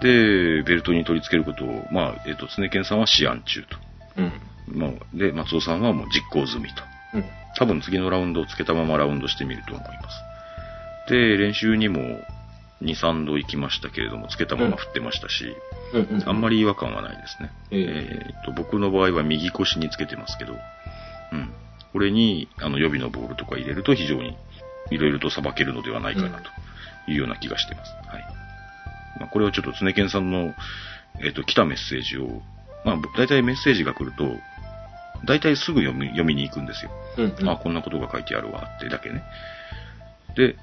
[0.00, 3.76] で、ベルトに取り付けることを、まあ、えっ、と、常健さんは試案中と。
[4.16, 4.32] うん。
[4.68, 6.82] まあ、で、松尾さんはもう実行済みと。
[7.14, 7.24] うん。
[7.58, 11.10] 多分次のラウンドをつけたままラウンドしてみると思います。
[11.10, 12.00] で、練習にも
[12.82, 15.54] 2、3度行きましたけれども、つけたまま振ってましたし、
[15.92, 16.16] うん。
[16.18, 16.28] うん。
[16.28, 17.50] あんまり違和感はないですね。
[17.70, 20.54] えええーと、僕の場合は右腰につけてますけど、
[21.32, 21.52] うん。
[21.92, 24.36] これに、あの、予備のボールとか入れると非常に、
[24.90, 26.50] いろいろとさばけるのではないかなと
[27.10, 27.92] いうような気がしてます。
[28.08, 28.24] はい。
[29.20, 30.54] まあ、これはちょっと常健さんの、
[31.22, 32.42] えっ、と、来たメッセージを、
[32.84, 34.36] まあ、大体メッセージが来ると、
[35.26, 36.90] 大体すぐ読み読みに行くんですよ。
[37.18, 37.36] うん。
[37.38, 37.48] うん。
[37.48, 39.22] あ、こんなことが書いてあるわってだけね。
[40.34, 40.56] で、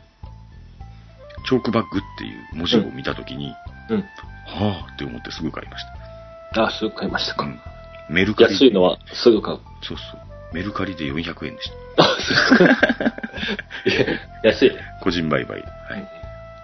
[1.48, 3.54] チョークバッグっていう文字を見たときに、
[3.90, 4.04] うん。
[4.46, 5.86] はぁって思ってすぐ買いまし
[6.54, 6.66] た。
[6.66, 7.46] あ、すぐ買いましたか。
[7.46, 7.60] うん。
[8.10, 8.54] メルカリ。
[8.54, 9.60] 安いのはすぐ買う。
[9.82, 10.28] そうそう。
[10.54, 12.04] メルカリで400円でした。
[12.04, 12.18] あ、
[13.86, 13.90] い
[14.44, 14.76] や安いね。
[15.02, 15.64] 個人売買で。
[15.64, 16.08] はい。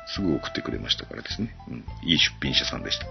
[0.07, 1.55] すぐ送ってくれましたからですね。
[1.69, 1.85] うん。
[2.03, 3.05] いい出品者さんでした。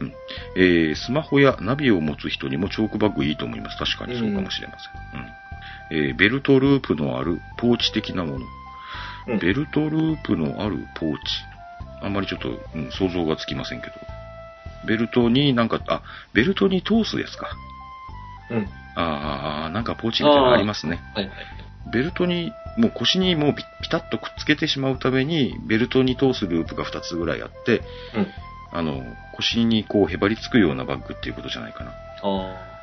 [0.00, 0.14] うん。
[0.56, 3.76] えー、スマホやナビを持つ人にもチョークバッグいいと思います。
[3.76, 5.20] 確かにそうかもしれません。
[5.20, 6.08] うん。
[6.08, 8.46] えー、ベルトループのあるポーチ的なもの。
[9.26, 11.20] うんベルトループのあるポーチ。
[12.02, 13.92] あんまりちょっと、うん、想像がつきませんけど。
[14.86, 16.02] ベルトになんか、あ、
[16.34, 17.48] ベルトに通すですか。
[18.50, 18.68] うん。
[18.96, 21.00] ああ、なんかポーチみたいなのありますね。
[21.14, 21.34] はいはい。
[21.92, 27.82] ベルトに、もう腰にもうピピタッとくっつけてしまうために、ベルトに通すループが2つぐらいあって、
[28.14, 28.26] うん。
[28.72, 29.02] あの、
[29.36, 31.92] 腰にこうへばりつくようなバッグっていうことじゃないかな。
[32.22, 32.74] あ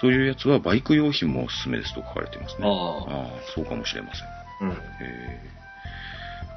[0.00, 2.66] そういうやつはバイク用品もおすすめですと書かれてますね。
[2.66, 4.26] あああ、そうかもしれません。
[4.26, 4.30] あ。
[4.62, 4.70] うん。
[5.00, 5.56] えー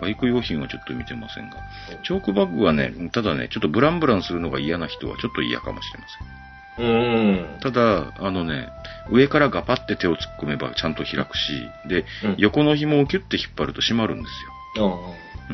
[0.01, 1.57] バイク用品はちょっと見てませんが。
[2.03, 6.39] チョークバッグはね、ただね、ちょっとブランブランするのが嫌な人はちょっと嫌かもしれません。
[6.79, 7.59] うん。
[7.59, 8.69] ただ、あのね、
[9.11, 11.51] 上からガパって手を突っ込めばちゃんと開くし、
[11.87, 14.27] で、うん横の紐をキュッて引っ張ると閉まるんで
[14.75, 15.15] すよ。
[15.49, 15.53] あ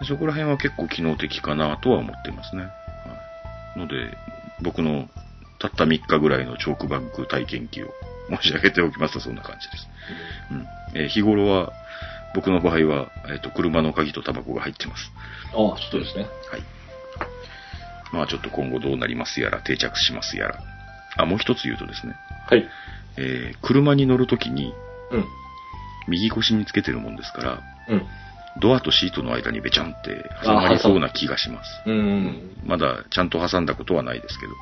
[0.00, 0.06] うん。
[0.06, 2.62] そこら辺は結構機能的かなとは思ってますね。
[2.62, 2.68] は
[3.76, 4.16] い、ので、
[4.62, 5.08] 僕の
[5.58, 7.88] たった3日ぐらいのチョークバッグ体験記を
[8.30, 9.88] 申し上げておきますとそんな感じです。
[10.50, 10.66] うん。
[10.94, 11.72] えー日頃は、
[12.34, 15.10] 僕の場合は、えっ、と、車の鍵とタバコが入ってます。
[15.52, 16.24] ああ、そうですね。
[16.50, 16.62] はい。
[18.12, 20.60] まあちょっと今後どうなりますやら、定着しますやら。
[21.16, 22.14] あ、もう一つ言うとですね、
[22.48, 22.66] はい。
[23.16, 24.72] えー車に乗るときに、
[25.10, 25.24] うん。
[26.08, 28.06] 右腰につけてるもんですから、うん。
[28.60, 31.70] ドアとシートの間にべちゃんって挟まりそうな気がします。
[31.86, 32.56] うん。
[32.64, 34.52] まだちゃんと挟んだことはないですけど、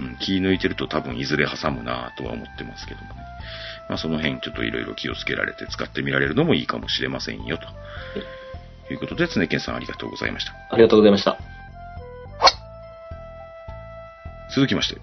[0.00, 3.20] うん、気抜いてると多分いずれ挟むなぁとは思ってますけどもね。
[3.88, 7.58] まあその辺ちょっといろいろ気をつけられて使ってみられるのもいいかもしれませんよ、
[8.88, 10.52] ということで、常健さんありがとうございました。
[10.70, 11.38] ありがとうございました。
[14.54, 15.00] 続きまして、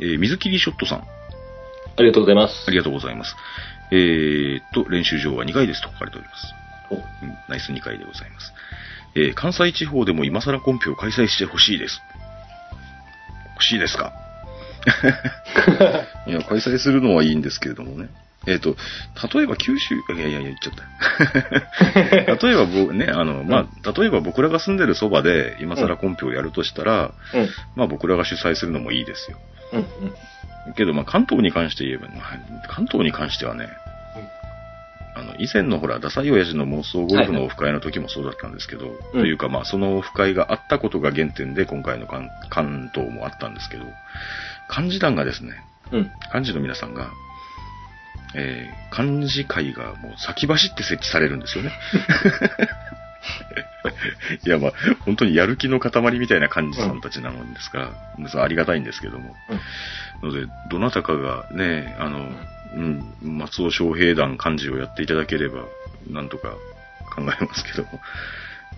[0.00, 1.04] えー水切りショットさん、あ
[1.98, 2.64] りがとうございます。
[2.66, 3.36] ありがとうございます。
[3.90, 6.54] えーっと、練習場は2回ですと書かれております。
[6.90, 7.02] おうん
[7.48, 8.52] ナイス2回でございます。
[9.14, 12.00] えー関西地方でも今更コンペを開催してほしいです。
[13.62, 14.12] 欲しいですか？
[16.26, 18.08] いや、開催するのはいいんですけれどもね。
[18.48, 18.76] えっ、と、
[19.32, 20.74] 例えば九州、いやいやいや、言っちゃっ
[22.26, 22.34] た。
[22.48, 27.48] 例えば僕ね、あの、まあ、例えば僕らが住んでるそばで今更コンペをやるとしたら、うん。
[27.76, 29.38] まあ僕らが主催するのもいいですよ。
[29.74, 29.78] うん。
[29.78, 30.74] うん。
[30.74, 33.68] けど、まあ関東に関して言えば、まあ関東に関してはね、
[35.14, 43.84] あの、以前のほら、ダサい親父の妄想ゴルフのオフ会の時もそうだったんですけど、というかまあそのオフ会があったことが原点で今回の関関東もあったんですけど、
[44.74, 45.52] 幹事団がですね、
[45.92, 46.10] うん。
[46.34, 47.10] 幹事の皆さんが、
[48.34, 51.72] えー、幹事会がもう先走って設置されるんですよね。
[54.44, 57.90] いや、まあ、本当にやる気の塊みたいな幹事さんたちなもんですから、
[58.28, 59.34] それはありがたいんですけども。
[60.22, 62.30] ので、どなたかがね、あの、
[62.74, 65.64] うん、松尾翔平団幹事をやっていただければ、
[66.10, 66.56] なんとか
[67.14, 68.00] 考えますけども、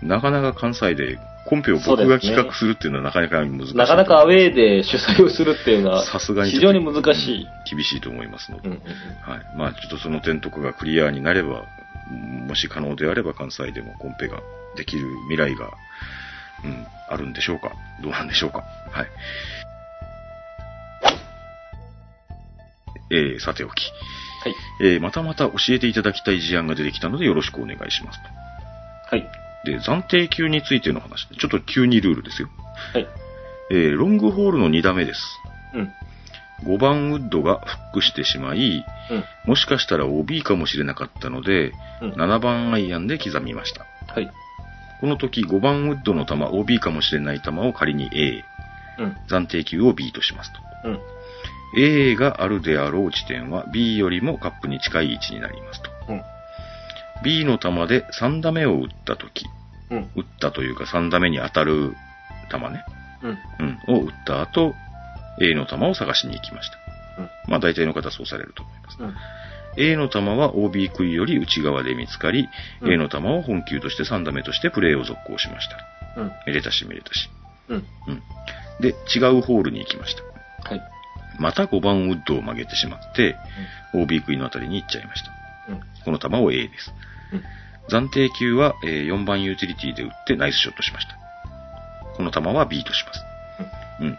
[0.01, 3.77] なかなか関西でコンペを僕が企画するっていうのはなかなか難しい。
[3.77, 7.47] なかなかアウェーで主催をするっていうのは、さすがに非常に難しい。
[7.69, 9.57] 厳しいと思いますので、うんうんはい。
[9.57, 11.65] まあ、ちょっとその点とかがクリアになれば、
[12.47, 14.41] もし可能であれば関西でもコンペが
[14.75, 15.71] できる未来が、
[16.63, 19.07] うん、あるんでしょうかどうなんでしょうかはい。
[23.11, 23.91] えー、さておき。
[24.43, 24.55] はい。
[24.81, 28.19] えー、またまた教えていただきたい事案が出てきたのでよろしくお願いします
[29.09, 29.23] はい。
[29.65, 29.71] と。
[29.71, 32.49] で、暫定級についての話で、ちょっと急にルールですよ。
[32.93, 33.07] はい。
[33.71, 35.21] えー、ロングホールの2打目です。
[35.73, 35.91] うん。
[36.63, 39.23] 5番ウッドがフックしてしまい、うん。
[39.45, 43.85] もしかしたら OB かもしれなかったので、うん7番アイアンで刻みました。
[44.13, 44.29] はい。
[45.01, 48.43] この時5番ウッドの球、OB かもしれない球を仮に A、
[48.99, 49.17] うん。
[49.27, 50.59] 暫定球を B としますと。
[50.85, 50.99] うん。
[51.77, 55.89] A があるであろう地点は B よりもカップに近い位置になりますと。
[56.09, 56.21] うん。
[57.23, 59.45] B の球で3打目を打った時、
[59.89, 60.09] うん。
[60.15, 61.93] 打ったというか3打目に当たる
[62.51, 62.85] 球ね、
[63.23, 63.77] うん。
[63.89, 64.73] うん、を打った後、
[65.41, 66.77] A の球を探しに行きました。
[67.21, 67.29] うん。
[67.51, 68.97] まあ大体の方はそうされると思います。
[68.99, 69.15] うん。
[69.77, 72.47] A の球は OB 杭より内側で見つかり、
[72.81, 76.21] うん A の球を本球として3打目としてプレーを続行しました。
[76.21, 76.31] うん。
[76.47, 77.29] めでたしめでたし。
[77.69, 77.85] うん。
[78.07, 78.21] うん。
[78.79, 80.69] で、違うホールに行きました。
[80.69, 80.94] はい。
[81.39, 83.35] また5番ウッドを曲げてしまって、
[83.93, 85.31] OB 杭のあたりに行っちゃいました。
[85.69, 85.79] うん。
[86.03, 86.93] この球を A です。
[87.33, 87.43] うん。
[87.87, 91.17] 暫定球は、えー4番ユーティリティで打ってナイスショットしました。
[92.15, 93.19] この球は B とします。
[94.01, 94.17] うん。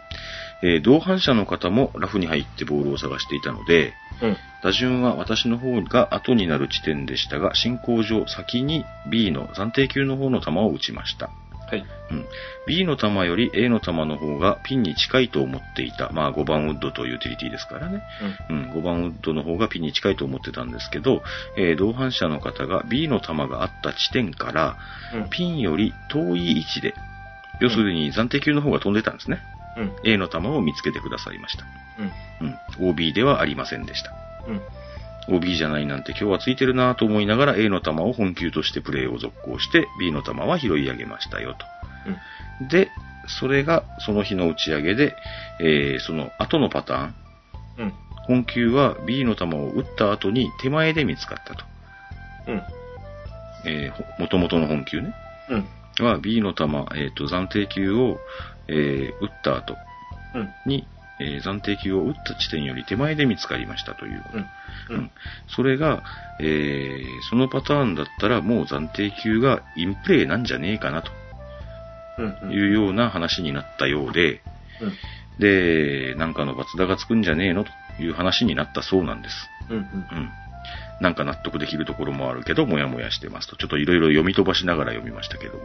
[0.63, 4.37] えー同伴者の方もラフに入ってボールを探していたので、うん。
[4.63, 11.31] 打順は私の方が後になる地点でしたが、進行上先に B の暫定球の方の球を打ちました。
[11.69, 11.85] はい。
[12.11, 12.27] うん。
[12.67, 16.11] B の球より A の球の方がピンに近いと思っていた。
[16.11, 18.03] まあ5番ウッドとユーティリティですからね。
[18.49, 21.23] うん、5番ウッドの方がピンに近いと思ってたんですけど、
[21.57, 24.77] えー同伴者の方が B の球があった地点から、
[25.15, 25.23] うん。
[25.23, 25.31] うん。
[25.31, 26.95] ピンより遠い位置で、
[27.61, 29.41] 要するに暫定球の方が飛んでたんですね。
[29.77, 29.93] うん。
[30.05, 31.65] A の球を見つけてくださいました。
[31.99, 32.87] うん。
[32.87, 32.91] うん。
[32.91, 34.13] OB ではありませんでした。
[34.47, 34.61] うん。
[35.29, 42.69] OB じゃないなんて今日はついてるなぁと思いながら A の球を本球としてプレーを続行して B の球は拾い上げましたよと。
[42.69, 42.91] で、
[43.41, 45.15] それがその日の打ち上げで、
[45.61, 47.15] えー、その後のパターン、
[47.79, 47.93] うん。
[48.27, 51.65] 本球は B の球を打った後に手前で見つかったと。
[52.49, 52.63] うん。
[53.67, 55.15] え元々の本球ね。
[55.51, 56.05] うん。
[56.05, 58.19] は B の球、えっ、と、暫定球を、
[58.69, 59.77] えー、打った後
[60.35, 60.49] うん。
[60.67, 60.87] に、
[61.21, 64.39] えー暫定球を打った地点より手前で見つかりましたということ。
[64.39, 64.45] うん。
[64.45, 64.49] う
[64.91, 65.11] うんん。
[65.49, 66.03] それが、
[66.41, 71.11] えー、そのパターンだったらもう暫定球がインプレーなんじゃねえかなと
[72.19, 72.53] うん。
[72.53, 74.43] いうような話になったようで、
[74.81, 74.93] うん。
[75.39, 77.71] で、なんかの罰打がつくんじゃねえのと
[78.03, 79.35] いう話になったそうなんです。
[79.71, 79.77] うん。
[79.77, 80.31] うん。
[81.01, 83.57] なんか納得できるところもあるけど、もやもやしてますと。
[83.57, 85.61] ちょっといろいろ読み飛ばしながら読みましたけども、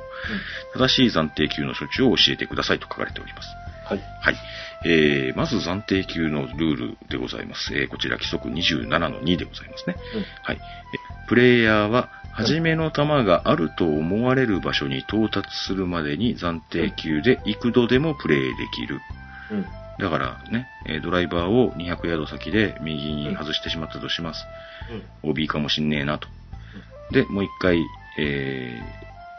[0.74, 3.48] 正しい暫定球の処置を教えてくださいと書かれております。
[3.92, 4.00] はい。
[4.22, 4.36] はい。
[4.84, 7.74] えー、まず暫定級のルールでございます。
[7.76, 9.96] えー、こちら規則27の2でございますね。
[10.16, 10.56] うんはい。
[10.56, 10.60] え
[11.28, 19.00] プレイヤーは、初めの弾があると思われる場所に到達するまでに暫定級で幾度でもプレイできる。
[19.52, 19.66] うん。
[20.00, 24.46] だからね、えードライバーを200ヤード先で右に外してしまったとします。
[25.24, 26.28] OB かもしんねえなと。
[27.12, 27.84] で、もう一回、
[28.18, 28.82] え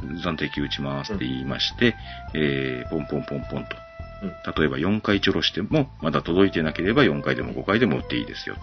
[0.02, 1.96] ー、暫定球打ちますって言いまして、
[2.34, 3.76] えー、ポンポンポンポンと。
[4.22, 4.28] うん。
[4.56, 8.61] 例えば4回ちょろしても、まだ届いてなければ4回でも5回でも打っていいですよと。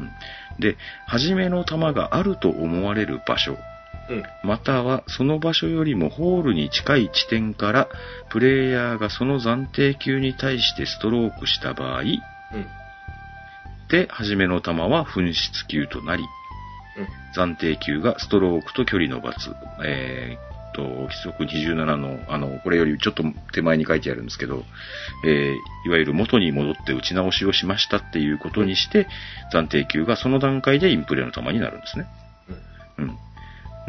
[0.00, 0.10] うん
[0.58, 3.56] で、初めの球があると思われる場所、
[4.10, 4.22] うん。
[4.42, 7.88] またはその場所よりもホールに近い地点から、
[8.30, 12.16] プレイヤーがその暫定球に対してストロークした場合、うん。
[13.88, 16.24] で、初めの球は噴出球となり、
[17.34, 19.50] 暫定球がストロークと距離の罰。
[19.84, 24.64] えーっと、規則27の、あの、これよりちょっと手前に書いてあるんですけど、
[25.24, 25.54] えー
[25.84, 29.08] いわゆる元に戻って打ち直しをしましたっていうことにして、
[29.52, 32.06] 暫定球がその段階でインプレーの球になるんですね。
[32.98, 33.16] うん。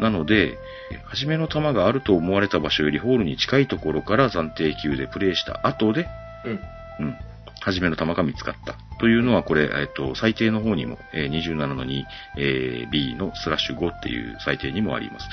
[0.00, 0.58] なので、
[1.04, 6.08] 初めの球があると思われた場所よりホールに近いところから暫定球でプレーした後で、
[6.44, 6.60] うん。
[7.06, 7.16] うん。
[7.60, 8.76] 初めの球が見つかった。
[8.98, 12.02] というのは、これ、えっと、最低の方にも、えー27の2、
[12.38, 15.28] えー B のスラッシュ5っていう最低にもあります。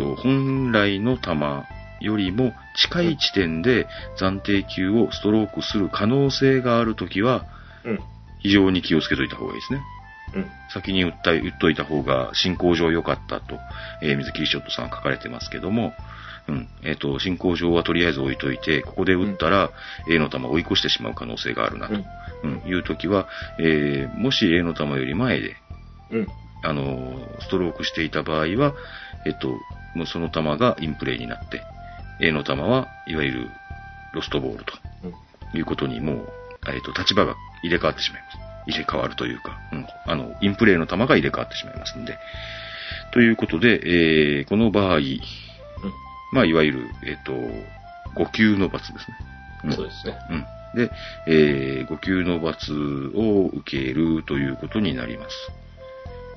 [0.00, 1.30] と本来の球
[2.00, 3.86] よりも近い地点で
[4.18, 7.44] 暫定球をストロークする可能性があるときは、
[7.84, 8.00] うん。
[8.40, 9.80] 非常に気をつけといた方がいいですね。
[10.34, 10.46] うん。
[10.72, 13.58] 先に打った、打っといた方が進行上良かったと、
[14.02, 15.92] えー水切りショットさん書かれてますけども、
[16.48, 16.68] うん。
[16.82, 19.70] えっ、と、進行上はとりあえず置いといて、ここで打ったら
[20.10, 22.62] A の球を追い越してしまう可能性があるなと、うん。
[22.62, 25.56] うん、いうときは、えーもし A の球より前で、
[26.10, 26.26] うん。
[26.62, 28.74] あのーストロークしていた場合は、
[29.26, 29.58] えっと、
[30.06, 31.62] その球がインプレーになって、
[32.20, 33.50] A の球はいわゆる
[34.12, 34.72] ロストボールと
[35.04, 35.58] うん。
[35.58, 36.28] いうことにもう、
[36.68, 38.38] えっと、立場が入れ替わってしまいます。
[38.66, 42.18] 入れ替わるというか、うん、あの、インプレーの球が入れ替わってしまいますんで。
[43.12, 43.80] ということで、
[44.38, 45.00] えー、この場合、
[46.32, 47.32] まあ、いわゆる、えっと、
[48.22, 49.16] 5球の罰ですね。
[49.64, 49.72] うん。
[49.72, 50.18] そうですね。
[50.30, 50.46] うん。
[50.74, 50.90] で、
[51.26, 55.59] えー、5級の罰を受けるということになります。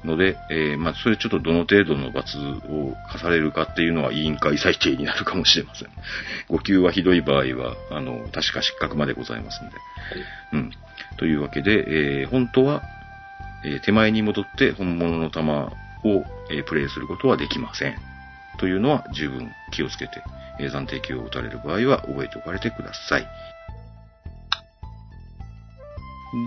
[0.04, 5.90] ので、えー、まあ、それちょっとどの程度の罰を課されるかっていうのは委員会裁定になるかもしれません。
[6.50, 9.76] 5級はひどい場合は、あの、確か失格までございますんで。
[10.54, 10.72] うん。
[11.18, 12.84] というわけで、えー、本当は、
[13.66, 17.96] えー手前に戻って本物の球を、えープレイすることはできません。
[18.58, 20.22] というのは十分気をつけて、
[20.60, 23.28] えー暫定球を打たれる場合は覚えておかれてください。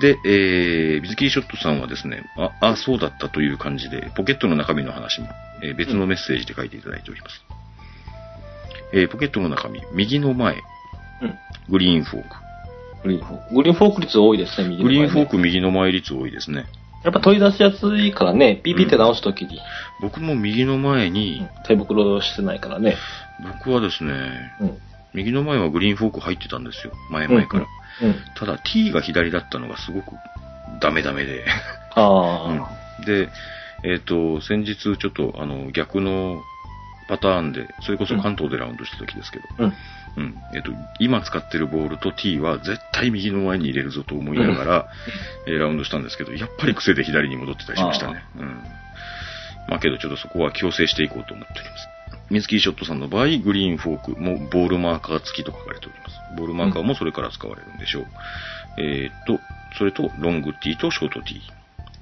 [0.00, 5.28] で、えー、ビズキーショットさんはですね、あ、あ、そうだったという感じで、ポケットの中身の話も、
[5.62, 7.44] えー別のメッセージで書いていただいております。
[8.92, 10.56] えーポケットの中身、右の前、
[11.22, 11.34] うん。
[11.70, 12.28] グリーンフォーク。
[13.04, 13.54] グリーンフォーク。
[13.54, 16.66] グリーンフォーク率多いですね、右の前ねグリーンフォーク右の前率多いですね。
[17.04, 19.60] やっぱ取り出しやすいからね、ピッピって直すときに、
[20.02, 22.96] 僕も右の前に、手袋してないからね。
[23.60, 24.12] 僕はですね、
[24.60, 24.78] うん。
[25.14, 26.92] 右の前はグリーンフォーク入ってたんですよ。
[27.10, 27.62] 前々から。
[27.62, 27.68] うん。
[28.34, 30.14] ただ T が左だったのがすごく
[30.80, 31.44] ダメダメで。
[31.94, 32.70] ああ、
[33.04, 33.28] で、
[33.84, 36.42] えっ、と、先日ちょっとあの逆の
[37.08, 39.74] パターンで、それこそ関東でラウンドした時ですけど、うん。
[40.16, 40.34] うん。
[40.54, 44.86] えっ、と、今使ってるボールと T は絶対右の前に入れるぞと思いながら、
[45.46, 48.24] えーラウンドしたんですけど、やっぱり癖で左に戻ってたりしましたね。
[48.36, 48.62] うん。
[49.68, 51.95] まあけどちょっとそこは強制していこうと思っております。
[52.30, 56.16] 水木ショットさんの場合、グリーンフォークもボールマーカー付きと書かれております。
[56.36, 58.06] ボールマーカーもそれから使われるんでしょう。
[58.78, 59.40] えーっと、
[59.78, 61.40] それと、ロングティーとショートティー。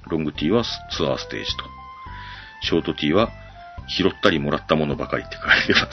[0.09, 1.65] ロングティーはツアーステージと。
[2.61, 3.31] ショートティーは、
[3.87, 5.85] 拾ったりもらったものばかりって書かれてます。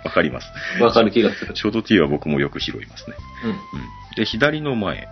[0.04, 0.82] わかります。
[0.82, 1.54] わかる気がする。
[1.54, 3.16] ショートティーは僕もよく拾いますね。
[3.44, 4.14] うん。
[4.16, 5.08] で、左の前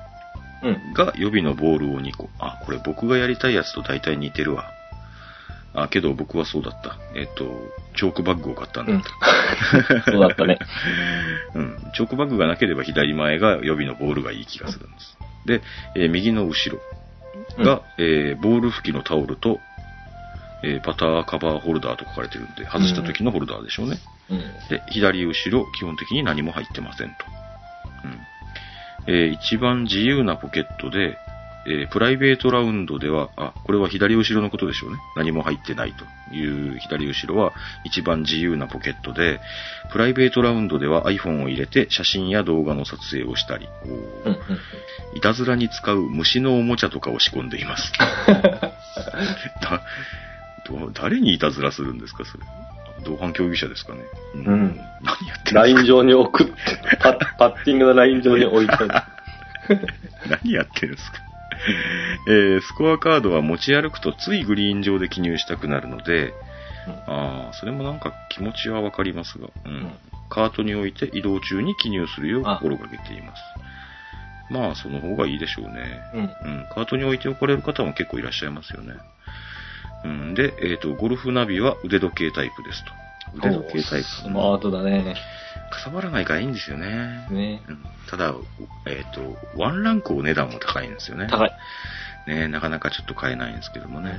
[0.63, 0.71] うん。
[0.71, 0.93] うん。
[0.95, 2.31] が予備のボールを2個。
[2.39, 4.73] あ、これ僕がやりたいやつと大体似てるわ。
[5.83, 6.97] あ、けど僕はそうだった。
[7.15, 7.45] えっと、
[7.97, 9.03] チョークバッグを買ったんだっ
[10.05, 10.05] た。
[10.11, 10.59] そうだったね。
[11.55, 11.77] うん。
[11.95, 15.19] チョークバッグがなければ左前が予備のボールがいい気がするんです。
[15.47, 15.63] で、
[15.95, 16.79] えー右の後
[17.59, 19.59] ろが、えーボール拭きのタオルと、
[20.63, 23.99] えーパターカバーホルダーと書かれてるんで、外した時のホルダーでしょうね。
[24.31, 24.39] うん。
[24.69, 27.15] で、左後ろ、基本的に何も入ってませんと。
[28.05, 28.21] うん。
[29.07, 31.17] えー一番自由なポケットで、
[31.71, 34.99] えープライベートラウンドでは、あ、これは左後ろのことでしょうね。
[35.17, 37.53] 何も入ってないという左後ろは
[37.85, 39.41] 一番自由なポケットで、
[39.93, 43.69] プライベートラウンドでは iPhone を入れて写真や動画の撮影をしたり。
[45.15, 47.93] いたずらに使う虫のおもちゃとかを仕込んでいます。
[50.95, 52.45] 誰にいたずらするんですか、それ。
[53.05, 54.01] 同伴競技者ですかね。
[54.35, 56.53] ううん何やってるライン上に置くって、
[57.01, 58.75] パッパッティングのライン上に置いて。
[60.29, 61.28] 何やってるんですか。
[62.29, 66.35] えースコアカードは持ち歩くとついグリーン上で記入したくなるので、
[67.07, 69.93] ああ、それもなんか気持ちはわかりますが、うんん
[70.31, 73.43] カートに置いて移動中に記入するようあ心がけています。
[74.51, 76.01] まあ、その方がいいでしょうね。
[76.15, 76.21] うん。
[76.21, 78.95] うん、カートに置いておかれる方も結構いらっしゃいますよね。
[80.05, 82.93] うん、で、えっ、と、ゴルフナビは腕時計タイプですと。
[83.35, 84.09] 腕時計タイプ。
[84.09, 85.15] スマートだね。
[85.71, 87.27] かさばらないからいいんですよね。
[87.31, 88.35] ねうん、ただ、
[88.87, 91.29] えっ、と、ワンランクお値段も高いんですよね。
[91.31, 91.53] 高い。
[92.27, 94.19] ね、なかなかちょっと買えないんですけどもね。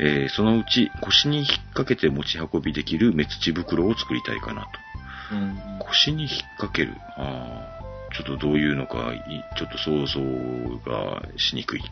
[0.00, 4.68] えーそのうち腰に引っ掛けて持ち運びできる目土袋を作りたいかなと。
[5.32, 5.58] うん。
[5.80, 6.94] 腰に引っ掛ける。
[7.16, 10.20] あーちょっとどういうのか、いちょっと想像
[10.90, 11.82] がしにくい。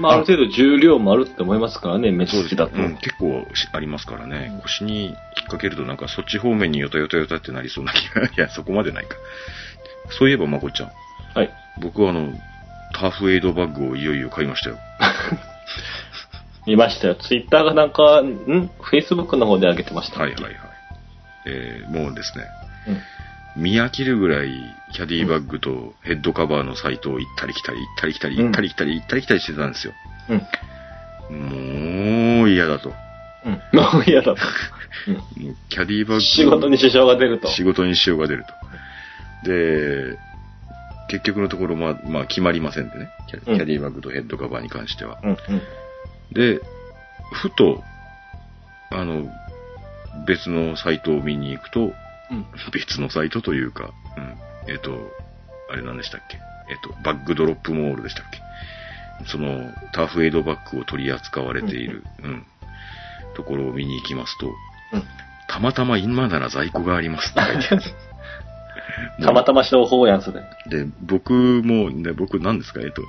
[0.00, 2.76] まあ、ある程度重量もあるって思いますからね、メッチだと。
[2.76, 9.16] うん、結構しありますからね、うん腰に引っ掛けるとなんかそっち方面にヨタヨタヨタってなりそうな気が、 いや、そこまでないか。
[10.10, 10.90] そういえばまこちゃん、
[11.34, 11.50] はい。
[11.80, 12.32] 僕はあの、
[12.92, 14.78] ターフエイドバッグをいよいよ買いましたよ。
[16.66, 17.14] 見ましたよ。
[17.14, 18.70] ツイッターがなんか、ん？
[18.80, 20.20] フェイスブックの方で上げてました。
[20.20, 20.54] はいはいはい。
[21.46, 22.44] えー、もうですね、
[22.88, 23.00] うん。
[23.56, 24.50] 見飽きるぐらい
[24.92, 29.92] キャディバッグとヘッドカバーのサイトを行ったり来たり行ったり来たりうん行ったり来たり行ったり来たりしてたんですよ。
[31.30, 32.38] うん。
[32.38, 32.92] もう嫌だと。
[33.44, 33.52] うん。
[33.52, 34.40] もう嫌だと。
[35.68, 37.48] キャディバッグ仕事に支障が出ると。
[37.48, 38.44] 仕事に支障が出る
[39.44, 39.48] と。
[39.48, 40.18] で、
[41.08, 43.08] 結局のところ、まあ、まあ、決まりませんでね。
[43.28, 45.18] キャキうんャディバッグとヘッドカバーに関しては。
[45.22, 45.30] うん。
[45.30, 45.36] うん。
[46.32, 46.60] で、
[47.32, 47.82] ふと、
[48.90, 49.24] あの、
[50.26, 51.92] 別のサイトを見に行くと、
[52.30, 52.46] うん。
[52.72, 54.72] 別のサイトというか、うん。
[54.72, 55.10] えっ、と、
[55.70, 56.38] あれ何でしたっけ？
[56.70, 58.40] えっ、と、バッグドロップモールでしたっけ？
[59.26, 62.46] その、ターフエイドバッグを取り扱われている、うん、
[63.34, 64.54] ところを見に行きますと、うん。
[65.48, 67.82] たまたま今なら在庫がありますって書いてある
[69.26, 70.40] たまたま商法やん、それ。
[70.68, 72.80] で、僕も、ね、僕何ですか？
[72.80, 73.02] えっと、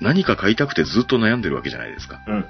[0.00, 2.20] 何か買いたくてずっと悩んでるわけじゃないですか。
[2.26, 2.34] うん。
[2.34, 2.44] も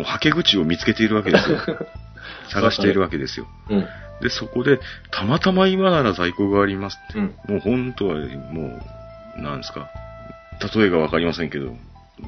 [0.00, 1.58] う、はけ口を見つけているわけですよ。
[2.52, 3.46] 探しているわけですよ。
[3.70, 3.88] うん。
[4.22, 7.18] で、そこで、たまたま今なら在庫がありますって。
[7.18, 7.34] うん。
[7.48, 8.80] もう本当は、も
[9.36, 9.90] う、なんですか。
[10.74, 11.74] 例えがわかりませんけど、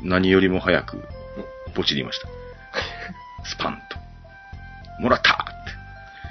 [0.03, 1.03] 何よりも早く、
[1.75, 2.29] ポチりました。
[3.47, 5.03] スパンと。
[5.03, 5.37] もらったっ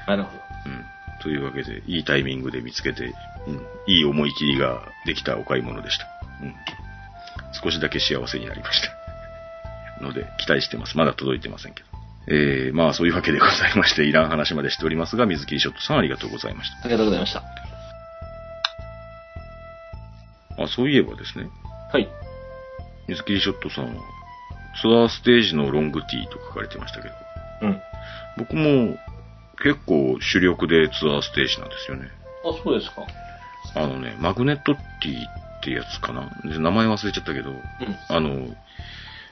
[0.06, 0.12] て。
[0.12, 0.44] なるほど。
[0.66, 0.86] うん。
[1.22, 3.14] というわけで、いいタイミングで見つけて、
[3.48, 6.06] うん、いい思い切りができたお買い物でした。
[6.42, 6.56] うん。
[7.64, 10.04] 少しだけ幸せになりました。
[10.04, 10.98] ので、期待してます。
[10.98, 11.93] まだ届いてませんけど。
[12.28, 17.42] えー、まあそういうわけでございまして、いらん話までしておりますが、水切りショットさんありがとうございましありがとうございました。
[20.56, 20.64] た。
[20.64, 21.50] あ、そういえばですね、
[21.92, 22.08] はい。
[23.08, 24.02] 水切りショットさんは、
[24.82, 27.16] ツアーステージのロングティーと書かれてましたけど、
[27.64, 27.82] うん。
[28.38, 28.98] 僕も
[29.62, 32.08] 結構主力でツアーステージなんですよね。
[32.46, 33.06] あ、そうですか。
[33.76, 35.18] あのね、マグネットティー
[35.60, 36.30] ってやつかな。
[36.44, 37.58] で名前忘れちゃったけど、うん。
[38.10, 38.48] あの、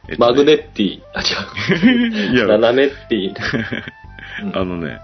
[0.10, 1.02] えっとねマグネッティ。
[1.14, 2.34] あ、違う。
[2.36, 3.34] いや、斜めッティ。
[4.44, 5.00] うんあのね、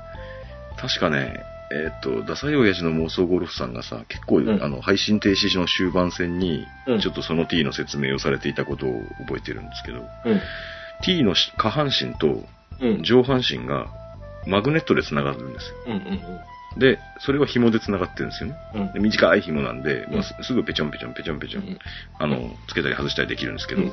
[0.78, 10.42] 確かね、えっと、ダサい親父の妄想ゴルフさんがさ、結構、うんあの、配信停止の終盤戦に、うんちょっとその T の説明をされていたことを覚えてるんですけど、うん。
[11.04, 12.48] T のし下半身と
[12.80, 13.04] うん。
[13.04, 13.88] 上半身が
[14.46, 15.76] マグネットで繋がるんですよ。
[15.88, 15.94] うん。
[15.94, 16.80] うん。
[16.80, 18.56] で、それは紐で繋がってるんですよね。
[18.76, 18.94] うん。
[18.94, 21.80] で短い紐なんで、んまあすすぐペチョンペチョンペチョンペチョン、うん
[22.20, 23.92] あの、つけたり外したりできるんですけど、うん。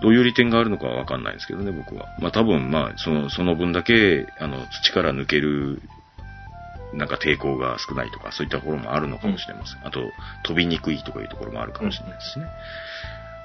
[0.00, 2.06] どういう利点があるのかはわかんないですけどね、僕は。
[2.20, 5.82] まあ多分、まあ、その、その分だけ、あの、土から抜ける、
[6.94, 9.86] なんか抵抗が少ないとか、そういったところもあるのかもしれません。
[9.86, 10.00] あと、
[10.44, 12.46] 飛びにくいとかいうところもあるかもしれないですしね。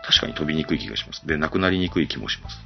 [0.06, 1.26] 確かに飛びにくい気がします。
[1.26, 2.60] で、なくなりにくい気もします。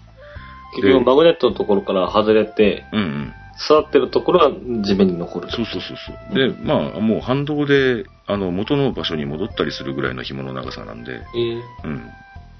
[0.75, 3.33] 結局、マグネットのところから外れて、うんうん。
[3.57, 4.51] 座ってるところは
[4.83, 5.49] 地面に残る。
[5.49, 6.35] そうそうそうそう。
[6.35, 12.11] で、まあ、もう反動で、あの、元の場所に戻ったりするぐらいの紐の長さなんで、えーうん。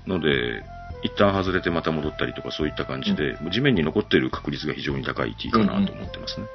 [0.07, 0.63] ので、
[1.03, 6.47] 一旦外れてまた戻ったりとかそういった感じで、もう地面に残っている確率が非常に高い T かなと思ってますね。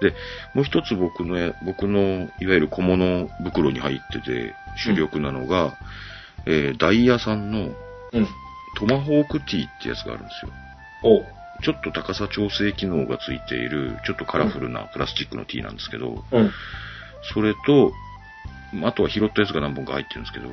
[0.00, 0.14] で、
[0.54, 5.74] もう一つ僕のや、僕のいわゆる小物袋に入ってて主力なのが、
[6.46, 7.74] えーダイヤさんの
[8.12, 8.26] うん。
[8.76, 10.52] トマホーク T ってやつがあるんですよ。
[11.02, 16.50] おちょっと高さ調整機能がついている、ちょっとカラフルなプラスチックの T なんですけど、うん。
[17.34, 17.92] それと、
[18.84, 20.48] あとは拾ったやつが何本か入ってるんですけど、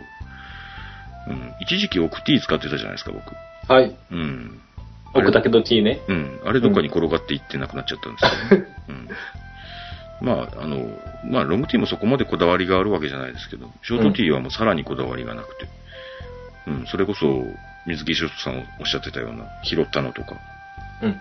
[1.28, 3.34] うん、一時期オク T 使ってたじゃないですか、僕。
[3.72, 3.96] はい。
[4.12, 4.60] うん。
[5.14, 6.02] 奥だけど T ね。
[6.08, 6.42] うん。
[6.46, 9.10] あれどっかに転がっていってなくなっちゃったんですけど、うん。
[10.22, 10.88] まあ、あの、
[11.30, 15.68] まあ、ロングティーもそこまでこだわりがあるわけじゃないですけど、ショートティーはもうさらにこだわりがなくて、
[16.68, 17.26] うん、それこそ、
[17.88, 20.36] 水木ショットさんおっしゃってたような、拾ったのとか、
[21.02, 21.10] うん。
[21.10, 21.20] うん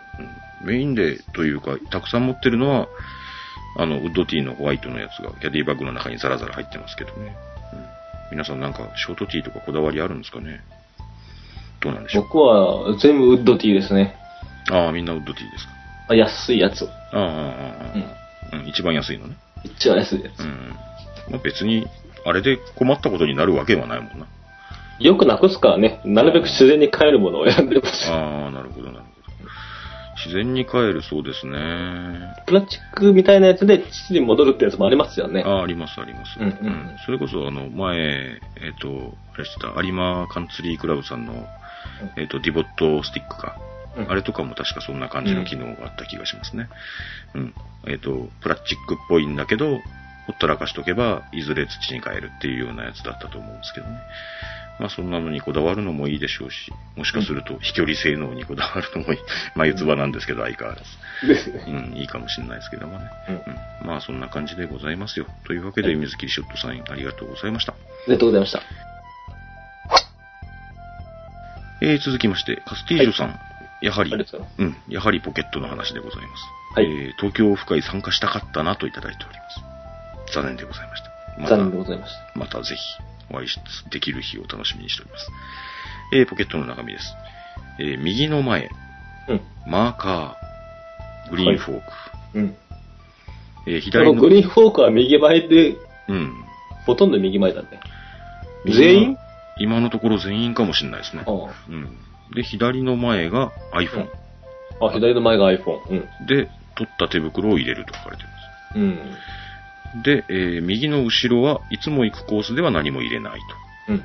[0.65, 2.89] メインでというか、たくさん持ってるのは、
[3.77, 7.37] あの、ウッドティーのホワイトのやつがキャディバッグの中にザラザラ入ってますけどね。
[8.35, 10.61] うん、皆さんなんかショートティーとかこだわりあるんですかね？
[11.81, 12.25] どうなんでしょう？
[12.25, 14.17] 僕は全部ウッドティーですね。
[14.71, 15.73] ああ、みんなウッドティーですか？
[16.11, 16.85] あ安いやつ。
[16.85, 17.93] ああ、ああ、あ
[18.53, 19.37] あ、うん、一番安いのね。
[19.65, 20.43] 一番安いやつう。
[20.45, 20.75] ん。
[21.31, 21.87] まあ、別に、
[22.27, 24.27] あれで困ったことになるわけはないもんな。
[25.01, 28.11] よくなくすからね、なるべく自然に帰るものを選んでます。
[28.11, 29.14] ああ、なるほど、なるほど。
[30.17, 31.59] 自然に帰るそうですね。
[32.47, 35.43] プラスチックみたいなやつで父に戻るってやつもありますよね。
[35.45, 36.39] ああ、あります、あります。
[36.39, 41.47] うんうんうんそれこそ、あの、前、えっ、と、あれしてた、有馬カンツリークラブさんの、
[42.17, 43.57] えっ、と、ディボットスティックか。
[43.97, 46.69] うんあれとかも確かそんな感じの機能があった気がしますね。
[47.35, 47.55] うん。
[47.87, 49.79] えっ、と、プラスチックっぽいんだけど、
[50.27, 53.99] ほったらかしとけば、いずれ土に還るっていうようなやつだったと思うんですけどね。
[54.79, 59.19] まあそんなのにこだわるのもいいでしょうし、もしかすると飛距離性能にこだわるのもいい。
[59.55, 61.29] 眉唾なんですけど、相変わらず。
[61.29, 61.65] ですね。
[61.69, 63.07] うん、いいかもしれないですけどもね。
[63.29, 63.87] うんうん。
[63.87, 65.27] まあそんな感じでございますよ。
[65.47, 67.73] というわけで、水切りショットさんありがとうございました。
[67.73, 67.77] あ
[68.09, 68.63] りがとうございました。
[71.81, 73.39] えー、続きまして、カスティージョさん。
[73.85, 74.37] やはいます。
[74.59, 76.43] うん、やはりポケットの話でございます。
[76.75, 79.74] はいえー、東京オフ会参加したかったなといただいております。
[80.35, 81.11] 残念でございました。
[81.39, 82.39] また残念でございました。
[82.39, 82.81] またぜひ
[83.31, 83.59] お会いし
[83.91, 85.31] できる日を楽しみにしております。
[86.13, 87.15] えー、ポケットの中身です。
[87.79, 88.69] えー、右の前、
[89.29, 89.41] うん。
[89.67, 91.93] マーカー、グリーンフォーク。
[92.35, 92.57] うん。
[93.67, 95.77] えー、左の、グリーンフォークは右前で、
[96.09, 96.45] うん。
[96.85, 97.69] ほとんど右前だね。
[98.67, 99.17] 全員？
[99.59, 101.25] 今のところ全員かもしれないですね。
[101.27, 101.97] あうん。
[102.35, 104.09] で、左の前が iPhone。
[104.81, 104.87] あ。
[104.87, 105.81] あ、左の前が iPhone。
[105.89, 106.27] うん。
[106.27, 108.79] で、取った手袋を入れると書かれています。
[108.79, 108.99] うん。
[110.03, 113.41] で、えー右の後ろはいつも行くコースでは何も入れない
[113.89, 113.99] うん。
[113.99, 114.05] と。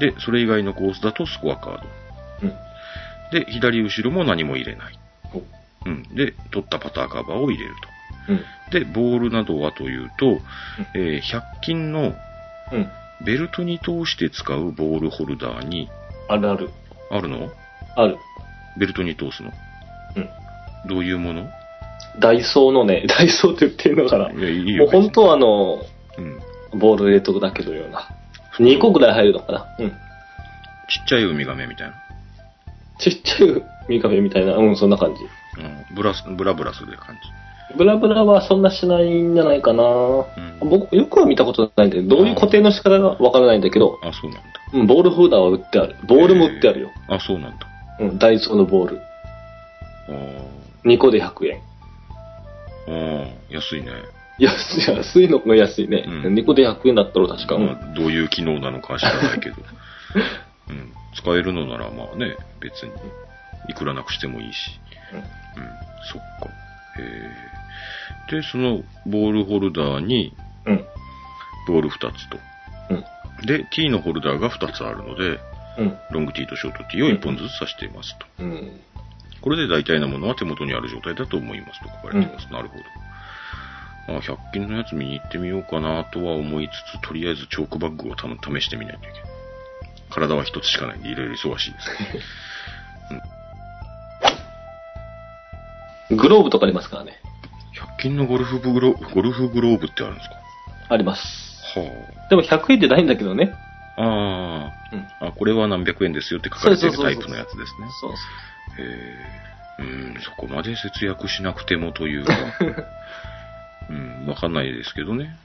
[0.00, 1.80] で、それ以外のコースだとスコアカー
[2.42, 2.52] うん。
[3.32, 3.38] ド。
[3.38, 4.98] で、左後ろも何も入れない。
[5.34, 5.42] お
[5.86, 6.02] うん。
[6.14, 7.74] で、取ったパターカバーを入れる
[8.28, 8.38] うん。
[8.38, 8.44] と。
[8.78, 10.40] で、ボールなどはというと、
[10.94, 12.14] えー100均の
[12.72, 12.88] うん。
[13.24, 15.88] ベルトに通して使うボールホルダーに、
[16.28, 16.70] あるある。
[17.10, 17.50] あるの？
[17.96, 18.16] ある。
[18.78, 19.52] ベルトに通すの？
[20.16, 20.28] うん。
[20.88, 21.50] どういうもの？
[22.18, 24.30] ダイソーのね、 ダイソーって言っていいのかな。
[24.30, 24.84] いや、いいよ。
[24.84, 25.80] もう本当はあの、
[26.16, 26.78] うん。
[26.78, 28.08] ボール入れとくだけのような。
[28.58, 29.66] 2個ぐらい入るのかな。
[29.78, 29.90] うん。
[29.90, 29.94] ちっ
[31.06, 31.94] ちゃいウミガメみたいな。
[32.98, 35.22] ちっちゃいミカフェみたいな、うん、そんな感じ。
[35.60, 35.96] うん。
[35.96, 37.76] ブラス、ブラブラする感じ。
[37.76, 39.82] ブラブラはそんなしないんじゃないかな。
[39.84, 40.24] ん
[40.60, 44.42] 僕、よくは見たことないんだけど、どういう固定の仕方がわからないんだけど、あ、そうなんだ。
[44.74, 45.96] うん、ボールホルダーは売ってある。
[46.06, 46.90] ボールも売ってあるよ。
[47.08, 47.66] あ、そうなんだ。
[48.00, 49.00] うん、ダイソーのボール。
[50.08, 51.60] あー2個で100円。
[52.88, 53.90] あー、安いね。
[54.38, 56.04] 安い、安いのが安いね。
[56.06, 57.56] うん2個で100円だったら確か。
[57.56, 59.56] うんまあ、どういう機能なのかは知らないけど。
[60.70, 60.92] うん。
[61.14, 62.92] 使えるのならまあね、別に、
[63.68, 64.78] いくらなくしてもいいし。
[65.12, 65.22] うん、
[66.12, 66.46] そっか。
[67.00, 67.02] へ
[68.30, 68.30] え。
[68.30, 70.34] で、そのボールホルダーに、
[70.66, 70.84] うん。
[71.66, 72.38] ボール2つと。
[72.90, 73.04] うん。
[73.46, 75.40] で、T のホルダーが2つあるので、
[75.78, 75.96] うん。
[76.12, 78.26] ロング T とショート T を1本ずつ挿していますと。
[78.40, 78.80] うん。
[79.40, 82.52] これで大体なものは手元にある状態だと思いますと書かれています。
[82.52, 82.84] なるほど。
[84.08, 89.22] まあ、100均のやつ見に行ってみようかなとは思いつつ、とりあえずチョークバッグをた試してみないといけない。
[90.10, 91.90] 体は一つしかないんで、いろいろ忙しいです。
[96.16, 97.20] グローブとかありますからね。
[97.98, 100.36] 100均のゴルフグロゴルフグローブってあるんですか？
[100.88, 101.22] あります。
[101.78, 101.84] は
[102.30, 103.52] でも100円ってないんだけどね。
[103.98, 105.26] あ。
[105.26, 107.88] あこれは何百円ですよって書かれてるタイプのやつですね。
[108.00, 108.14] そうへ
[108.80, 109.38] え。
[109.80, 112.34] うん、そこまで節約しなくてもというか。
[113.90, 115.36] うん、わかんないですけどね。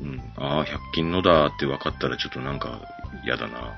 [0.00, 2.80] うん、ああ、100均のだって分かったらちょっとなんか
[3.24, 3.72] 嫌だな。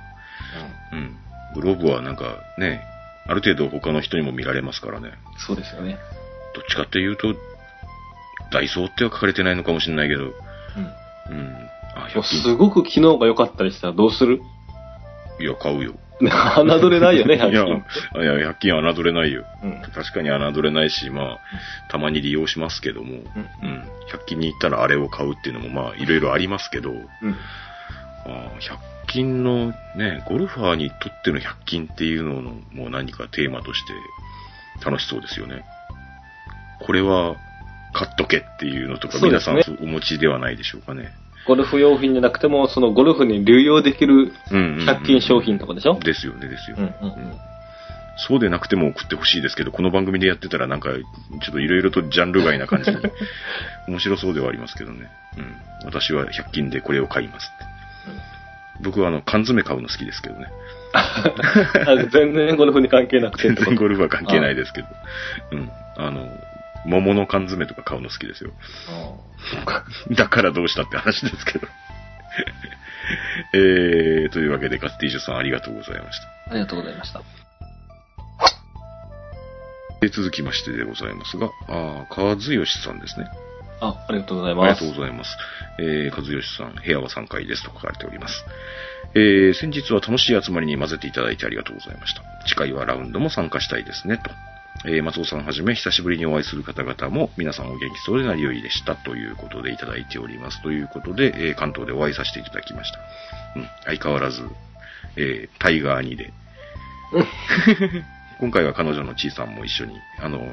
[0.93, 1.17] うん。
[1.55, 2.83] グローブはなんかね、
[3.27, 5.13] ある程度他の人にも見られますからね。
[5.39, 5.99] そうですよね。
[6.55, 7.35] どっちかっていうと、
[8.51, 10.33] ダイソーっては書かれてないのかもしれないけど、うん。
[11.31, 11.68] うん。
[12.07, 12.57] あ、100もうす均。
[12.57, 14.41] ごく機能が良かったりしたらどうする？
[15.41, 15.93] いや、買うよ。
[16.21, 16.31] ね
[16.81, 17.85] 侮れないよね、いや、100いや、均。
[18.23, 19.45] 100均は侮れないよ。
[19.63, 19.83] うん。
[19.95, 21.39] 確かに侮れないし、まあ、
[21.91, 23.19] たまに利用しますけども、
[23.63, 23.69] うん。
[23.69, 23.83] うん。
[24.11, 27.37] 100均に行ったらあれを買うっていうのもまあ、いろいろありますけど、うん。
[28.27, 33.93] あー100均のね、ゴルファーにとっての100均っていうののもう何かテーマとして
[34.85, 35.63] 楽しそうですよね。
[36.81, 37.37] これは
[37.95, 41.11] 買っとけっていうのとか皆さんお持ちではないでしょうかね。
[41.49, 44.89] ゴルフ用品じゃなくても、そのゴルフに流用できるうんうん、うん。
[44.89, 45.99] 100均商品とかでしょ？
[45.99, 46.77] ですよね、ですよ。
[46.79, 47.33] うんうんうん。
[48.19, 50.99] そうでなくても送ってほしいですけど、この番組でやってたらなんか、ちょ
[51.49, 52.97] っといろいろとジャンル外な感じに、
[53.89, 55.07] 面白そうではありますけどね。
[55.39, 55.55] うん。
[55.87, 57.65] 私は100均でこれを買いますって。
[58.83, 60.47] 僕はあの、缶詰買うの好きですけどね。
[60.93, 64.89] あ全然ゴルフに関係なくて全然ゴルフは関係ないですけど。
[65.53, 65.71] うん。
[65.97, 66.29] あの、
[66.87, 68.53] 桃の缶詰とか買うの好きですよ。
[70.17, 71.69] だからどうしたって話ですけど。
[73.55, 76.51] えー、というわけで、カスティージュさんありがとうございました。
[76.51, 77.23] ありがとうございました。
[80.01, 83.27] で続きましてでございますが、あー川津義さんですね。
[83.81, 84.81] あ、ありがとうございありがます。
[84.81, 85.37] とうございます。
[85.81, 88.45] えー、和義さん、部屋は3階ですと書かれております。
[89.15, 92.23] えー、先日は楽しい集まりに混ぜていただいてありがとうございました。
[92.47, 94.31] 次回はラウンドも参加したいですね、と。
[94.85, 100.63] えー、松尾さんはじめ、久しぶりにお会いする方々も、皆さんお元気そうで何よりでした、ということでいただいております。
[100.63, 102.99] ということで、えー、関東でお会いさせていただきました。
[103.57, 104.43] うん、相変わらず、
[105.17, 106.33] えー、タイガー2で。
[108.39, 110.47] 今回は彼女のちいさんも一緒に、あの、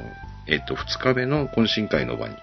[0.48, 2.34] えっ、と、2日目の懇親会の場に、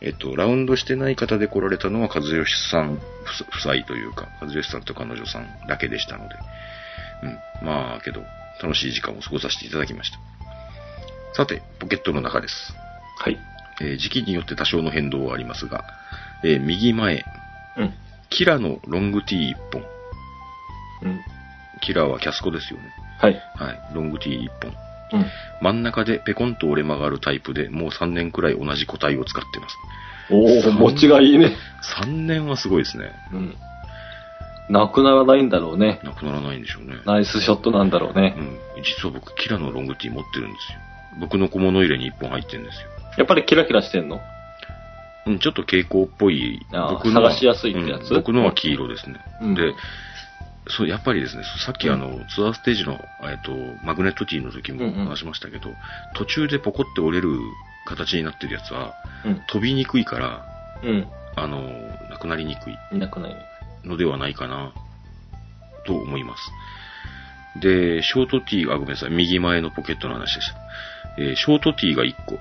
[0.00, 6.34] えっと、ラウンドしてない方で来られたのは、和義さん夫夫妻というか、和義さんと彼女さんだけでしたので、
[7.22, 7.66] うん。
[7.66, 8.24] まあ、けど、
[8.62, 10.31] 楽しい時間を過ごさせていただきました。
[11.34, 12.74] さて、ポケットの中です。
[13.18, 13.38] はい。
[13.80, 15.84] えー時期によって多少の変動はありますが、
[16.44, 17.24] えー右前、
[17.76, 17.94] うん。
[18.28, 19.82] キラのロングティー1本。
[21.02, 21.20] うん。
[21.80, 22.86] キラはキャスコですよね。
[23.18, 23.40] はい。
[23.56, 23.94] はい。
[23.94, 24.72] ロングティー1本。
[25.20, 25.26] うん。
[25.62, 29.76] 真ん中でペコンと折れ曲がるタイプで、もう3年くらい同じ個体を使ってます。
[30.30, 31.56] おー、持ちがいいね。
[32.00, 33.10] 3年はすごいですね。
[33.32, 33.56] うん。
[34.68, 36.00] なくならないんだろうね。
[36.04, 36.96] なくならないんでしょうね。
[37.04, 38.40] ナイスショットなんだろうねう。
[38.40, 38.82] ん。
[38.82, 40.78] 実は僕、キラのロングティー持ってるんですよ。
[41.20, 42.88] 僕の小物入れに1本入ってるんですよ。
[43.18, 44.20] やっぱりキラキラしてんの？
[45.26, 46.60] うん、ちょっと蛍光っぽい。
[46.72, 48.10] あー僕のは探しやすいってやつ？
[48.10, 49.16] うん僕のは黄色ですね。
[49.42, 49.72] うんで、
[50.68, 53.52] そう、やっぱりですね、さっきあの、ツアーステージの、えっと、
[53.84, 55.70] マグネットティーの時もうんうん話しましたけど、
[56.14, 57.38] 途中でポコって折れる
[57.86, 58.94] 形になってるやつは、
[59.24, 59.40] うん。
[59.48, 60.44] 飛びにくいから、
[60.82, 61.08] うん。
[61.34, 61.62] あの、
[62.10, 63.40] なくなりにくいいなくないね。
[63.84, 64.72] のではないかな、
[65.86, 67.60] と思います。
[67.60, 70.56] で、ショートティーが、あごめんなさい、右前のポケットの話でした。
[71.18, 72.38] えーショートティーが1個、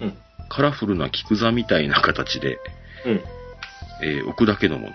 [0.00, 0.16] うん。
[0.48, 2.58] カラフルな菊座みたいな形で、
[3.04, 3.24] うん。
[4.02, 4.94] えー置くだけのもの。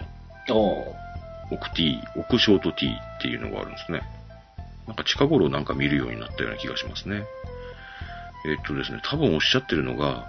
[1.52, 4.02] 置くティー、置くショートティーっていうのがあるんですね。
[4.88, 7.24] なんか近頃なんか見るようになったような気がしますね。
[8.46, 10.28] えーっとですね、多分おっしゃってるのが、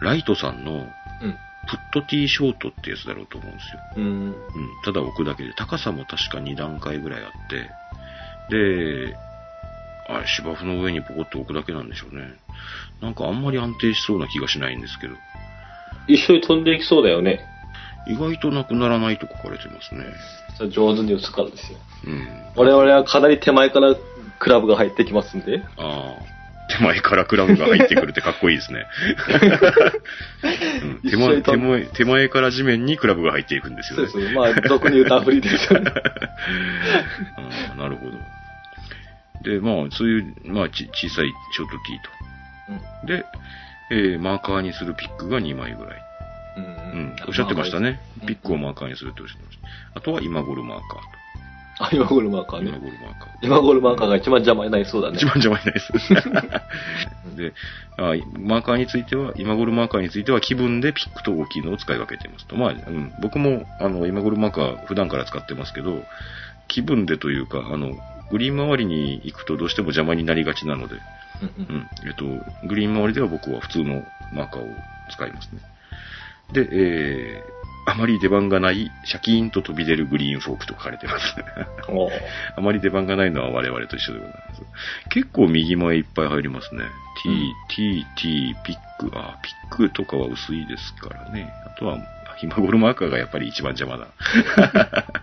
[0.00, 0.86] ライトさんの
[1.22, 1.36] うん。
[1.68, 3.80] プットティーショートってやつだろうと思うんですよ。
[3.96, 4.04] うん。
[4.04, 4.36] うん、
[4.86, 7.70] ただ置くだけで、高さも確か2段階ぐらいあって、
[8.48, 9.16] で、
[10.08, 12.22] あれ、芝生の上にポコッと置くだけなんでしょうね。
[13.00, 15.14] なんかあんまり安定しそうな気がしないんですけど、
[16.08, 17.44] 一緒に飛んでいきそうだよね。
[18.08, 20.04] 意外となくならないと書かれてますね。
[20.70, 21.78] 上手に打つからですよ。
[22.06, 22.26] うん。
[22.56, 23.94] 我々はかなり手前から
[24.38, 25.62] クラブが入ってきますんで。
[25.76, 26.38] ああ。
[26.68, 28.86] 手前からクラブが入ってくるってかっこいいですね。
[30.82, 34.08] うん 手前手前手前から地面にクラブが入っていくんですよね。
[34.08, 34.34] そうです。
[34.34, 35.90] まあ、俗に言うたふりですよね。
[37.36, 38.18] ああなるほど。
[39.44, 43.06] で、まあ、そういう、まあ、ち小さいショートティーと。
[43.06, 43.24] で、
[43.90, 46.02] えーマーカーにするピックが2枚ぐらい。
[46.56, 46.64] うん。
[46.64, 46.66] う
[47.04, 47.16] ん。
[47.28, 48.26] おっしゃってましたねうん。
[48.26, 49.98] ピックをマーカーにするっておっしゃってました。
[49.98, 51.18] あとは今頃マーカー
[51.80, 52.58] あ、今ゴールマーカと。
[52.58, 52.80] ーね今。
[52.80, 53.28] 頃マーカー。
[53.42, 55.24] 今ゴールマーカーが一番邪魔になりそうだね一。
[55.26, 57.36] 番邪魔にない です。
[57.36, 57.52] で
[57.96, 58.02] あ、
[58.38, 62.56] マーカーについては、今頃マーカーについては気分でピックと大きいのを使い分けていますと。
[62.56, 66.02] まあ、うん、僕も、あの、今頃マーカー普段から使ってますけど、
[66.66, 67.92] 気分でというか、あの、
[68.30, 70.96] グリーン周りに行くとどうしても邪魔になりがちなので、
[71.42, 72.24] うんえっと、
[72.66, 74.02] グリーン周りでは僕は普通の
[74.32, 74.66] マーカーを
[75.10, 75.60] 使いますね。
[76.52, 81.34] で、えー、あまり出番がない、シャキーンと飛び出るグリーンフォークと書かれてます。
[81.88, 82.10] おー
[82.56, 84.62] あまり出番がないのは我々と一緒でございます。
[85.10, 86.84] 結構右前いっぱい入りますね。
[87.22, 89.18] T、うん T、T、ピック。
[89.18, 91.52] あ、ピックとかは薄いですからね。
[91.66, 91.98] あとは、
[92.42, 94.08] 今頃マーカーがやっぱり一番邪魔だ。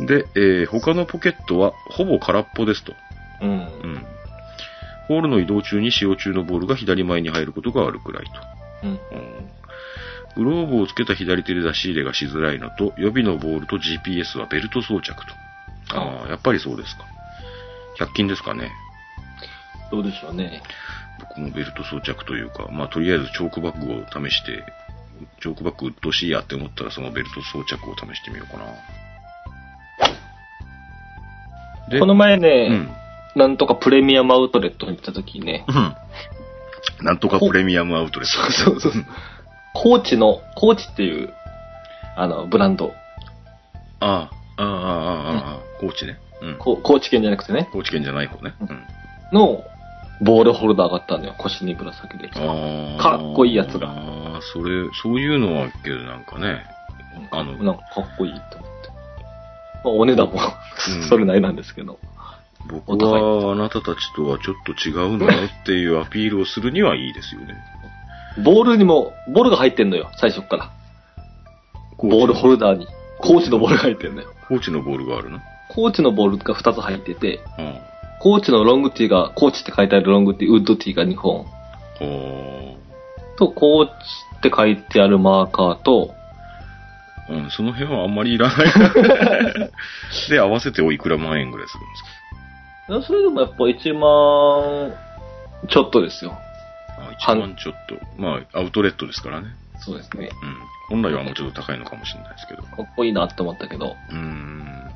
[0.00, 2.94] で、えー他のポケットはほぼ空っぽですと。
[3.40, 3.54] うんう。
[3.54, 4.06] ん。
[5.08, 8.30] ホールの移動中に使用中のボールが左前に入ることがあるくらいと。
[8.84, 8.90] うん。
[8.90, 8.98] うん
[10.36, 15.32] グローブをつけた左手で出し入れがしづらいのと、予備のボールと GPS はベルト装着と。
[15.96, 17.04] ああ、やっぱりそうですか。
[18.04, 18.72] 100均ですかね。
[19.90, 20.62] どうでしょうね。
[21.20, 24.64] 僕もベルト装着というか、まあとりあえずチョークバッグを試して、
[25.40, 28.64] チョークバッグうっとうしいやって思ったらそのベルト装着を試してみようかな。
[31.88, 32.90] でこの前ね、うん。
[33.36, 37.04] なんとかプレミアムアウトレットに行った時にね、うん。
[37.04, 38.52] なんとかプレミアムアウトレット。
[38.52, 39.04] そうそうそう。
[39.74, 41.32] コーチの、コーチっていう、
[42.16, 42.92] あの、ブランド。
[44.00, 46.18] ああ、ああ、ああ、ああ、高知ね。
[46.40, 46.58] うん。
[46.58, 48.54] こ高知県じゃなくてね、高知県じゃない方ね。
[48.60, 48.84] うん。
[49.32, 49.64] の、
[50.20, 51.34] ボールホルダーがあったのよ。
[51.38, 52.30] 腰にぶら下げて。
[52.36, 53.02] ああ。
[53.02, 56.64] かっこいいやつがああ、それ、そういうのはけどなんかね、
[57.32, 58.73] あのなんかかっこいいと思。
[59.84, 60.34] まあ、お値段も
[60.96, 61.98] うんそれなりなんですけど。
[62.66, 65.32] 僕はあなたたちとはちょっと違うんだよ
[65.62, 67.54] っていうアピールをするにはいいですよね。
[68.42, 70.70] ボールにも、ボールが入ってんのよ、最初っから。
[71.98, 72.86] ボールホルダーに。
[73.18, 74.28] コーチのボールが入ってんのよ。
[74.48, 75.40] コーチのボールがあるの？
[75.68, 77.78] コーチのボールが2つ入ってて、うん。
[78.20, 81.44] コーチのロングティーが、コーチって書いてあるロングティー、ウッドティーが2本。
[81.98, 82.76] ほ
[83.36, 83.92] と、コーチ
[84.38, 86.23] って書いてあるマーカーと、ー
[87.30, 88.66] うん、その辺はあんまりいらない。
[90.28, 92.02] で、合わせておいくら万円ぐらいするんです
[93.00, 93.02] か？
[93.06, 94.92] それでもやっぱ1万
[95.68, 96.36] ちょっとですよ。
[96.98, 97.96] あ1万ちょっと。
[98.18, 99.48] まあ、アウトレットですからね。
[99.78, 100.28] そうですね。
[100.90, 101.00] うん。
[101.02, 102.62] 本来はもうちょっと高いのかもしれないですけど。
[102.62, 104.90] かっこいいなって思ったけど、うーん。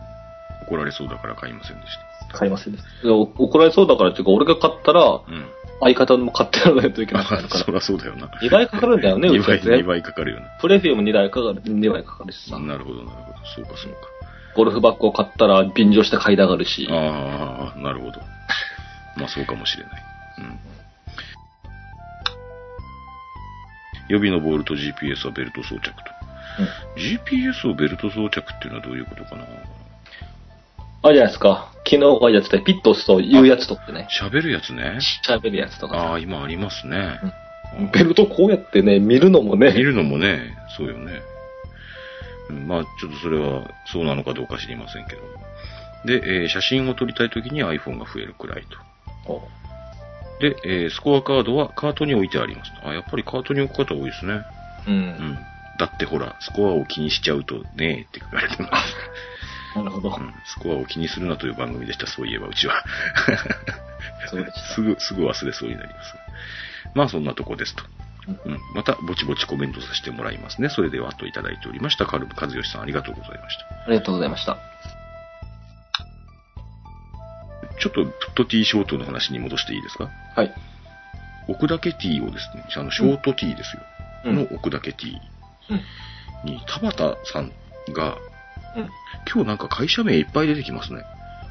[0.66, 1.96] 怒られそうだから買いませんでし
[2.30, 2.36] た。
[2.38, 3.08] 買いませんでした。
[3.14, 5.46] 怒られそうだからっていうか、俺が買ったら、うん。
[5.80, 7.72] 相方も買ってやらないといけなくなるかそら。
[7.74, 8.26] りゃそうだよな。
[8.42, 10.46] 2倍かかるんだよね、う2倍、ちやつね2倍かかるよな。
[10.60, 12.58] プレフィウム2倍かかる、2倍かかるしさ。
[12.58, 13.38] なるほど、なるほど。
[13.54, 13.98] そうか、そうか。
[14.54, 16.88] ゴルフバッグを買ったら便乗して買いたがるし。
[16.90, 18.20] ああ、なるほど。
[19.16, 20.02] まあそうかもしれない。
[20.38, 20.58] うん。
[24.08, 25.92] 予備のボールと GPS はベルト装着と。
[26.96, 29.44] GPS をベルト装着っていうのはどういうことかな？
[31.02, 31.72] あれじゃないですか。
[31.84, 34.08] 昨日はやつでピッと押すと言うやつとってね。
[34.20, 34.98] 喋るやつね。
[35.26, 36.10] 喋るやつとかさ。
[36.10, 37.18] ああ、今ありますね。
[37.92, 39.72] ベルトこうやってね、見るのもね。
[39.72, 41.22] 見るのもね、そうよね。
[42.50, 45.22] うんまあ、ちょっとそれはそうなのかどうか知りませんけど。
[46.04, 48.64] で、えー写真を撮りたいときに iPhone が増えるくらい
[49.26, 49.32] と。
[49.32, 49.42] お
[50.40, 52.72] で、えースコアカードはカートに置いてあります。
[52.84, 54.42] あ、やっぱりカートに置く方多いですね。
[54.86, 54.90] う。
[54.90, 55.38] うんん。
[55.78, 58.94] だってほら、スコアを気にしちゃうとねって書かれてます。
[59.78, 60.12] なるほどう。
[60.20, 60.34] ん。
[60.44, 62.84] スコアを気にするなという番組でした、そういえばうちは。
[64.30, 64.60] そうでした。
[64.74, 66.14] すぐ、すぐ忘れそうになります。
[66.94, 67.84] まあそんなとこですと。
[68.26, 68.58] うん。
[68.74, 70.68] また、ぼちぼちコメントさせてもらいますね。
[70.68, 72.04] それでは、といただいておりました。
[72.06, 73.64] カルブ和義さん、ありがとうございました。
[73.86, 74.58] ありがとうございました。
[77.80, 80.10] ちょっと、プット T ショートの話に戻していいですか？
[80.34, 80.52] はい。
[81.48, 83.82] 奥岳 T をですね、あの、ショート T ですよ。
[84.26, 85.16] うんの奥岳 T
[85.70, 85.80] うん
[86.44, 87.52] に、田畑さん
[87.94, 88.27] が、うん
[89.32, 91.02] 今日なんか会社名いっぱい出てきますね。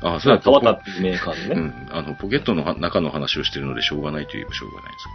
[0.01, 1.61] あ、それはポ川田っていうメーカーでね。
[1.61, 1.87] うん。
[1.91, 5.05] あの、ポケットのは中の話をしてるのでしょうがないといえばしょうがないです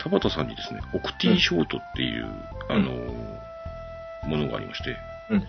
[0.00, 0.10] けど。
[0.10, 2.92] 田畑さんにですね、オクティショートっていう、うんあの、
[4.28, 4.96] ものがありまして、
[5.30, 5.44] うん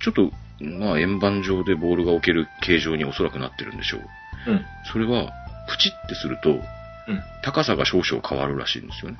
[0.00, 0.30] ちょっと、
[0.62, 4.00] まあ、円盤状でボールが置ける形状におそらくなってるんでしょう。
[4.48, 4.54] うん。
[4.56, 4.64] うん。
[4.92, 5.32] それは、
[5.66, 6.60] プチってすると、うん。
[7.42, 9.16] 高さが少々変わるらしいんですよね。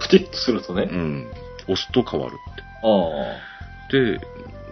[0.00, 0.88] プチッとするとね。
[0.90, 1.30] うん。
[1.68, 2.62] 押すと変わるって。
[2.82, 3.48] あ
[3.92, 4.20] で、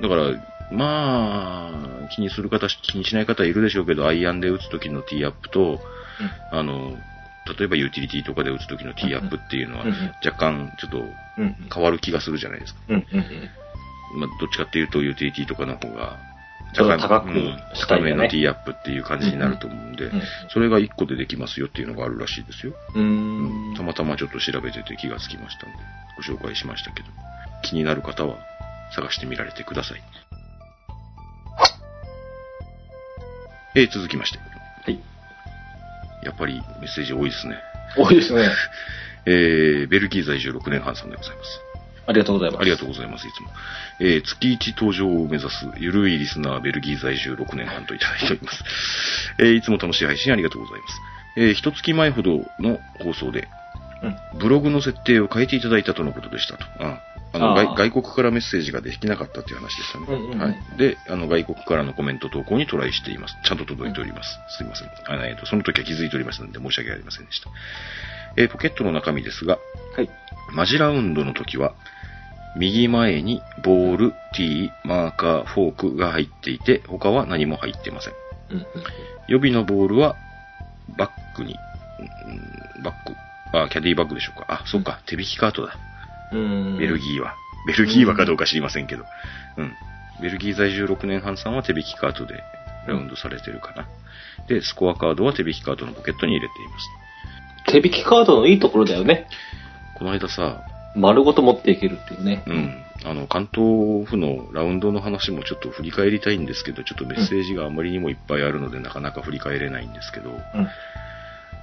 [0.01, 0.23] だから、
[0.71, 1.71] ま
[2.05, 5.81] あ、気にする方、気にしない方いるでしょうけど、アイアンで打つ時のティーアップと、
[6.51, 6.97] あの、
[7.59, 10.99] 例えばユーティリティとかで打つ時のティーアップっていうのはうんうん、若干ちょっと。
[11.73, 12.81] 変わる気がするじゃないですか。
[12.89, 12.97] うん。
[12.97, 14.21] うん。
[14.21, 16.19] まあ、どっちかっていうと、ユーティリティとかの方が、
[16.75, 17.57] ちょっと高くうん
[17.89, 22.75] 高めのティーアップっていう感じになると思うんでうん、それが1個でできますよっていうのがあるらしいですよ。
[22.95, 23.75] うーん。
[23.77, 25.79] たまたまちょっと調べてて気がつきましたので、
[26.17, 27.09] ご紹介しましたけど、
[27.63, 28.39] 気になる方は
[28.95, 30.03] 探してみられてください。
[33.75, 34.39] えー続きまして。
[34.39, 34.99] はい。
[36.23, 37.57] やっぱりメッセージ多いですね。
[37.97, 38.51] 多いですね。
[39.27, 41.61] えー、ベルギー在住6年半さんでございます。
[42.07, 42.61] ありがとうございます。
[42.63, 43.51] ありがとうございます、いつも。
[44.01, 48.65] えー、月1登場を目指す、ゆるいリスナー、ベルギー在住6年半といただいております。
[49.39, 50.95] えー、いつも楽しい配信ありがとうございます。
[51.37, 53.49] えー、一月前ほどの放送で、
[54.03, 54.39] うん。
[54.39, 56.65] ブログの設定を変えていただいたとのことでしたと。
[56.81, 57.01] あ
[57.33, 60.07] あの外外国からメッセージができなかったという話でしたね。
[60.09, 60.57] うんうんうんはい。
[60.79, 63.37] で、あの、外国からのコメント投稿にトライしています。
[63.45, 64.39] ちゃんと届いております。
[64.57, 64.89] すいません。
[65.07, 67.51] あのえーと、その時は気づいておりましたので申し訳ありませんでした。
[68.37, 69.59] えーポケットの中身ですが、
[69.97, 70.11] はい。
[70.53, 71.75] マジラウンドの時は、
[72.57, 78.15] 右前にボール、ティー、マーカー、フォークが入っていて、他は何も入っていません。
[78.51, 78.67] うん。
[79.29, 80.17] 予備のボールは、
[80.97, 81.55] バックに、
[82.79, 82.95] うんバッ
[83.53, 84.47] ク、あ、キャディバッグでしょうか。
[84.49, 85.77] あ、そうか、手引きカートだ。
[86.33, 86.79] うん。
[86.79, 87.35] ベルギーは。
[87.67, 89.05] ベルギーはかどうか知りませんけど。
[89.57, 89.73] うん。
[90.21, 92.43] ベルギー在住6年半さんは手引きカートで
[92.87, 93.87] ラウンドされてるかな。
[94.49, 97.83] で、スコアカードは手引きカードのポケットに入れています。
[97.83, 99.27] 手引きカードのいいところだよね。
[99.99, 100.63] この間さ、
[100.95, 102.43] 丸ごと持っていけるっていうね。
[102.47, 102.83] うん。
[103.05, 110.39] あの、関東府のラウンドの話もちょっと振り返りたいんですけど、ちょっとメッセージがあまりにもいっぱいあるので、なかなか振り返れないんですけど、うん。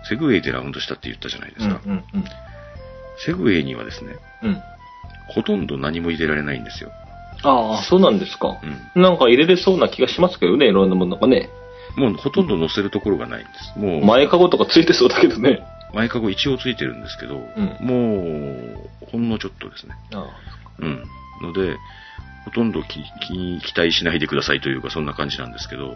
[0.08, 1.82] セグウェイでラウンドしたって言ったじゃないですか。
[1.86, 1.92] うん。
[1.92, 2.04] うん。
[3.26, 4.62] セグウェイにはですね、うん。
[5.28, 6.92] ほとんど何も入れられないんですよ。
[7.44, 8.60] ああ、そうなんですか。
[8.96, 9.02] うん。
[9.02, 11.50] なんか入れれそうな気がしますけどね、いろんなものがね。
[11.96, 13.80] もうほとんど乗せるところがないんです。
[13.80, 15.62] もう、前かごとかついてそうだけどね。
[15.94, 17.40] 前かご一応ついてるんですけど、ん
[17.82, 18.18] も
[19.04, 19.94] う、ほんのちょっとですね。
[20.14, 20.26] あ
[20.80, 21.04] うん。
[21.42, 21.78] ので、
[22.46, 25.96] ほとんどきき期待しないでくださいというか、そんな感じなんですけど、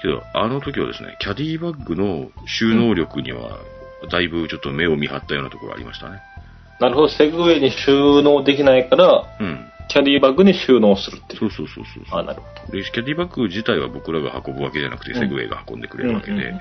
[0.00, 3.58] けど、あの時はですね、キャディバッグの収納力には、
[4.10, 6.20] だいぶちょっと目を見張ったようなところありましたね。
[6.80, 9.72] なるほど、セグウェイに収納できないから、うん。
[9.88, 11.40] キャディバッグに収納するっていう。
[11.40, 12.18] そうそうそうそう。
[12.18, 12.76] あ、なるほど。
[12.76, 16.54] で、キャディバッグ自体は僕らが運ぶわけじゃなくて、うんセグウェイが運んでくれるわけで、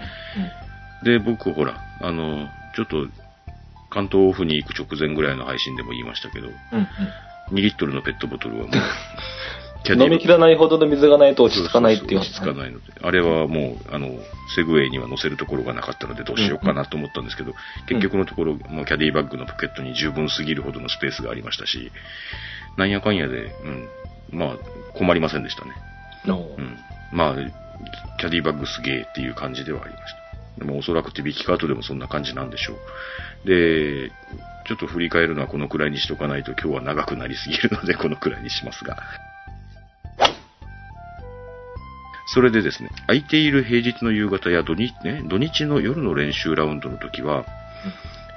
[1.03, 3.07] で、僕、ほら、あの、ちょっと、
[3.89, 6.87] 関東オフに行く直前ぐらいの配信でも言いましたけど、うんうん
[7.51, 8.77] 2リットルのペットボトルはもう、キ
[9.93, 12.21] 飲み切らないほどの水がないと落ち着かないっていう。
[12.21, 12.85] 落ち着かないので。
[13.01, 14.09] あれはもう、あの、
[14.55, 17.53] セグウェイには乗せるところがなかったのでどうしようかなと思ったんですけど、
[17.87, 21.91] 結局のところ、もうキャディバッグのポケットに十分すぎるほどのスペースがありましたし、
[22.77, 24.57] なんやかんやで、うん、まあ、
[24.97, 25.71] 困りませんでしたね。
[26.25, 26.77] のうん。
[27.11, 27.35] まあ、
[28.19, 30.25] キャディバッグすげえっていう感じではありました。
[30.57, 33.47] でもおそらく手引きカートでもそんな感じなんでしょう。
[33.47, 34.09] で、
[34.67, 38.97] ちょっと振り返るのはこのくらいにしとかないと今日は長くなりすぎるのでこのくらいにしますが。
[42.27, 47.45] それでですね、空いている平日の夕方や土日,、ね、土日の夜の練習ラウンドの時は、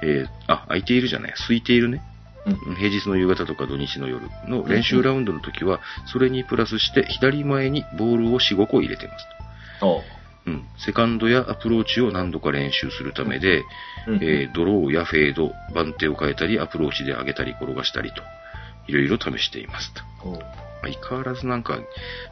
[0.01, 2.01] えーあ、空いているじゃない、空いているね。
[2.45, 2.75] うん。
[2.75, 9.25] 平日の夕方とか土日の夜の練習ラウンドの時は、それにプラスして左前にボールを4、5個入れてます
[9.81, 10.03] おと。
[10.45, 10.63] うん。
[10.77, 13.63] セカンドやアプローチを何度か練習するためで、
[14.07, 14.15] うん。
[14.23, 18.21] えードローやフェード、番手を変えたり、アプローチで上げたり転がしたりと、
[18.89, 20.29] いろいろ試していますと。
[20.29, 20.39] お
[20.81, 21.77] 相変わらずなんか、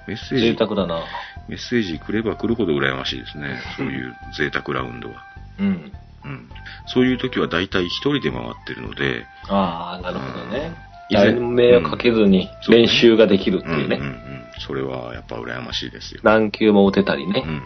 [0.08, 1.04] メッセー贅ジ、沢だな。
[1.48, 3.62] メッセージ来れば来るほど羨ましいですね。
[3.78, 5.16] そういう贅沢ラウンドは。
[5.60, 5.92] うん。
[6.26, 6.50] うん。
[6.88, 10.74] そういう時は大体一人で回ってるので、ああ、なるほどね。
[11.10, 14.52] 以前誰にも迷惑かけずにうん練習ができるっていううんうんうんね。。
[14.60, 16.22] それはやっぱ羨ましいですよ。
[16.24, 17.50] 何球も打てたりねうん。
[17.50, 17.64] うんうん。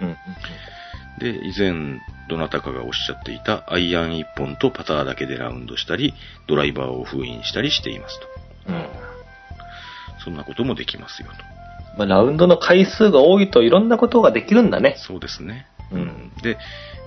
[0.00, 0.16] うんうん
[1.18, 6.14] で、以前、どなたかがおっしゃっていたアイアン1本とパターだけでラウンドしたり、
[6.46, 8.26] ドライバーを封印したりしていますと。
[8.68, 8.86] うん。
[10.24, 11.34] そんなこともできますよと。
[11.96, 14.96] まあ、ラウンドの回数が多いといろんなことができるんだね。
[14.98, 15.66] そうですね。
[15.92, 16.32] うん。
[16.42, 16.58] で、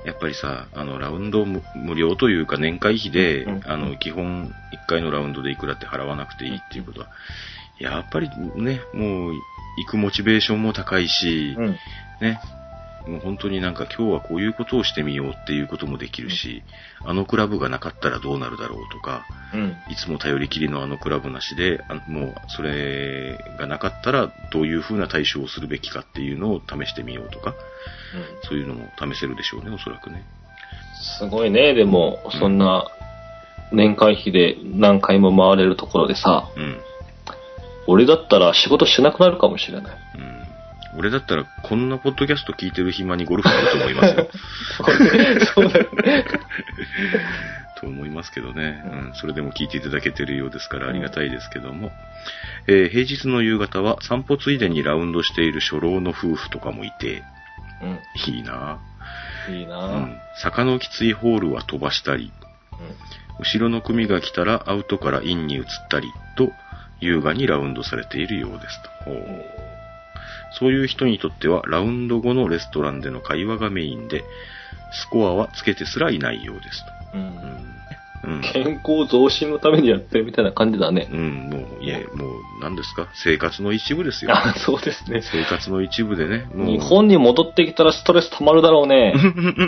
[0.06, 4.52] やっぱりさ、あの、ラウンド無無料というか年会費で、うんあの、基本1
[4.88, 7.08] 回のラウンドでいくらって払わなくていいっていうことは、
[7.80, 9.34] やっぱりね、もう、
[9.78, 11.78] 行くモチベーションも高いし、うん。
[12.22, 12.40] ね、
[13.10, 16.64] もう本当になんか今日はこういうことをしてみようっていうこともできるし、
[17.04, 19.76] あのクラブがなかったらどうなるだろうとか、うん。
[19.92, 27.56] いつも頼りきりのあのクラブなしで、あもうそれがなかったらどういう風な対処をするべきかっていうのを試してみようとか、
[28.48, 30.24] そういうのも試せるでしょうね、おそらくね。
[31.20, 32.86] すごいね、でも、そんな、
[33.72, 36.82] 年会費で何回も回れるところでさ、うん。
[37.88, 39.98] 俺だったら仕事しなくなるかもしれない。
[40.16, 40.39] うん。
[40.98, 44.30] 俺だったらこんなポッドキャスト聞いてる暇にゴルフすると思いますよ。
[45.56, 46.26] そうだよね。
[47.80, 48.84] と思いますけどね。
[48.86, 49.14] うん。
[49.14, 51.92] それでも聞いていただけてるようですからありがたいですけども。
[52.68, 57.24] えー平日の夕方は散歩ついでにラウンドしている初老の夫婦とかもいて、
[58.28, 58.80] いいな
[59.48, 59.56] うん。
[59.56, 59.88] いいなぁ。
[59.88, 59.98] うぁ。
[60.00, 60.18] ん。
[60.42, 62.32] 坂のきついホールは飛ばしたり、
[63.40, 66.52] 後ろの組が来たらアウトからインに移ったりと、
[67.00, 69.59] 優雅にラウンドされているようですと。
[70.52, 74.24] そういう人にとっては、ラウンド後のレストランでの会話がメインで、
[74.92, 76.84] スコアはつけてすらいないようです
[77.14, 77.22] うん
[78.22, 78.28] と。
[78.28, 78.36] うん。
[78.36, 78.42] うん。
[78.42, 81.08] 健康増進のためにやってるみたいな感じだね。
[81.12, 83.08] うん、もう、いえ、もう、何ですか？
[83.14, 84.32] 生活の一部ですよ。
[84.34, 85.22] あ、そうですね。
[85.22, 86.68] 生活の一部でね、もう。
[86.68, 89.14] 日本に戻ってきたらストレス溜まるだろうね。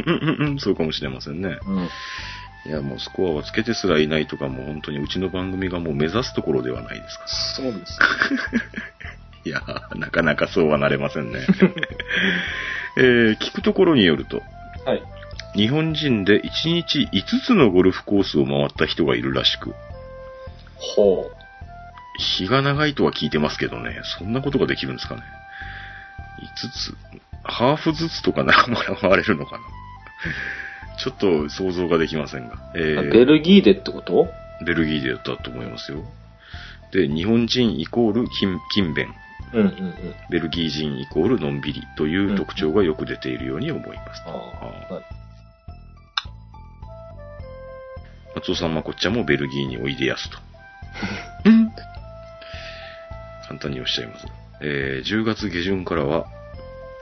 [0.59, 1.59] そうかもしれませんね。
[1.65, 1.89] うん。
[2.63, 7.27] いや、もうスコアはつけてすらいないとか、もう本当にうちの番組がもう目指すところではないですか。
[7.27, 7.97] そうです。
[9.46, 11.39] いやー、なかなかそうはなれませんね。
[12.98, 14.42] えー聞くところによると、
[14.86, 15.04] はい。
[15.56, 19.74] 日本人で1日5つのゴルフコースを回った人がいるらしく、
[20.76, 21.30] ほ
[22.20, 25.22] 日が長いとは聞いてますけどね、そんなことができるんですかね。
[26.64, 26.96] 5つ、
[27.44, 28.64] ハーフずつとかなら
[28.96, 29.64] 回れるのかな。
[30.98, 32.56] ちょっと想像ができませんが。
[32.76, 33.10] えう。
[33.10, 34.28] ーベルギーでってこと？
[34.66, 36.04] ベルギーでやったと思いますよ。
[36.92, 39.14] で、日本人イコール勤勤勉。
[39.54, 39.95] うんうんうん。
[40.30, 44.22] ベルギー人イコールのんびりという特徴がよく出ているように思います。
[44.26, 45.02] あああ。
[48.36, 50.38] 松尾さんまこっちゃんもベルギーにおいでやすと。
[53.47, 54.28] 簡単におっしゃいます。
[54.62, 56.28] えー10月下旬からは、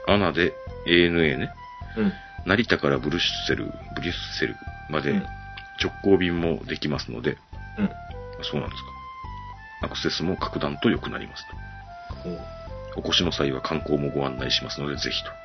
[0.08, 0.54] アナで
[0.86, 1.52] ANA ね、
[1.96, 2.12] うん。
[2.46, 4.56] 成田からブルッセル、ブリュッセル
[4.88, 5.26] までうん
[5.82, 7.38] 直行便もできますので、
[7.78, 7.90] うん。
[8.42, 8.90] そうなんですか。
[9.82, 11.56] アクセスも格段と良くなりますと。
[12.96, 15.30] お越しの際は観光もご案内しますので、ぜひと。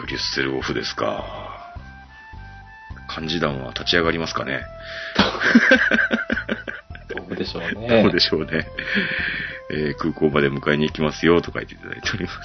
[0.00, 1.74] ブリュッセルオフですか。
[3.08, 4.62] 漢字団は立ち上がりますかね。
[7.08, 8.02] どうでしょうね。
[8.02, 8.66] どうでしょうね。
[9.70, 12.36] えー空港まで迎えに行きますよと書いていただいております。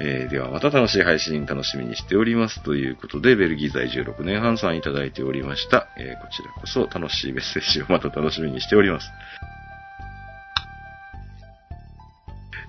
[0.00, 2.62] えーでは、また楽しい配信楽しみにしております。
[2.62, 5.88] ということで、ベルギー在住6年半さんいただいておりました。
[5.98, 9.10] えーこちらこそ楽しいメッセージをまた楽しみにしております。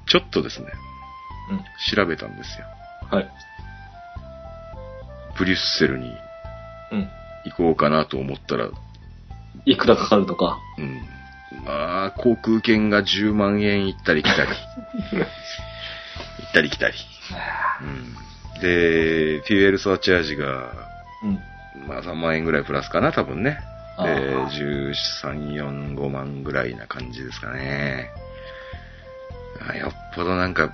[0.09, 0.67] ちょっとですね、
[1.51, 1.95] うん。
[1.95, 2.65] 調べたんですよ。
[3.09, 3.29] はい。
[5.37, 6.11] ブリュッセルに
[6.91, 7.09] うん。
[7.45, 8.69] 行こうかなと思ったら、
[9.65, 10.59] いくらかかるとか。
[10.77, 10.99] うん。
[11.65, 14.51] まあ、航空券が10万円行ったり来たり。
[15.11, 16.95] 行ったり来たり。
[17.81, 18.13] うん。
[18.61, 20.73] で、フューエルサーチャージが、
[21.23, 21.39] うん。
[21.87, 23.59] まあ3万円ぐらいプラスかな、多分ね。
[23.97, 28.09] で、あー13、4、5万ぐらいな感じですかね。
[29.67, 30.71] あよっぽどなんか、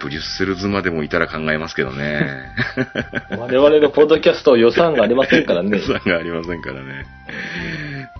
[0.00, 2.54] ブリュッセル妻でもいたら考えますけどね。
[3.36, 5.82] 我々のポッドキャスト予算がありませんからね 予。
[5.82, 7.06] 算がありませんからね。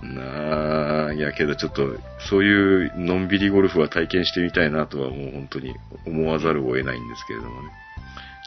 [0.03, 5.73] なあ、いやけどちょっと、そういうのんびりゴルフは体験してみたいなとはもう本当に
[6.05, 7.69] 思わざるを得ないんですけれどもね。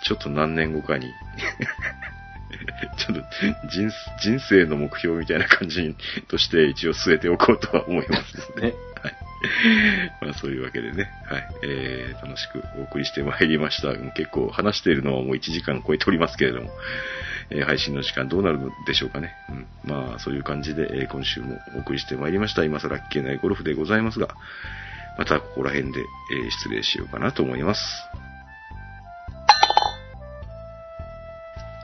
[0.04, 1.06] ちょっと何年後かに、
[2.96, 3.22] ちょっと
[3.68, 3.90] 人
[4.20, 5.96] 人生の目標みたいな感じに
[6.28, 8.74] として一応据えておこうとは思いますね。
[10.20, 11.48] まあそういうわけでね、はい。
[11.64, 13.96] えー、楽しくお送りしてまいりました。
[14.12, 16.70] 結構話しているのはもう1時間超えておりますけれども、
[17.50, 19.34] えー配信の時間どうなるのでしょうかね。
[19.48, 19.66] うん。
[19.84, 22.64] まあそういう感じで、えー今週もお送りしてまいりました。
[22.64, 24.28] 今更聞けないゴルフでございますが、
[25.18, 26.00] またここら辺で、
[26.32, 28.29] えー失礼しようかなと思います。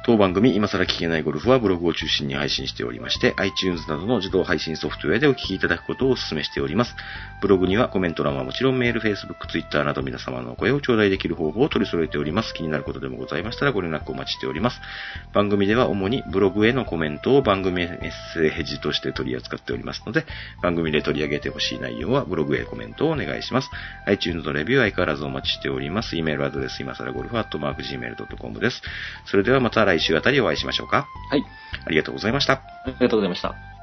[0.07, 6.95] 当番組、今更聞けないゴルフはブログを中心に配信しておりまして、iTunes などの自動配信ソフトウェアでお聞きいただくことをお勧めしております。
[7.43, 12.55] ブログにはコメント欄はもちろんメール、Facebook、Twitter など皆様のお声を頂戴できる方法を取り揃えております。
[12.55, 14.81] 気になることでもございましたらご連絡お待ちしております。
[15.33, 18.01] 番組では主にブログへのコメントを番組メッ
[18.33, 20.25] セージとして取り扱っておりますので、
[20.63, 23.69] 番組で取り上げてほしい内容はブログへコメントをお願いします。
[24.07, 26.17] iTunes のレビューは相変わらずお待ちしております。
[26.17, 28.81] e メールアドレス今更ゴルフアットマーク Gmail.com です。
[29.25, 31.09] それではまた来週あたりお会いしましょうか。
[31.31, 31.45] はい。
[31.87, 32.55] ありがとうございました。
[32.55, 33.76] ありがとうございました。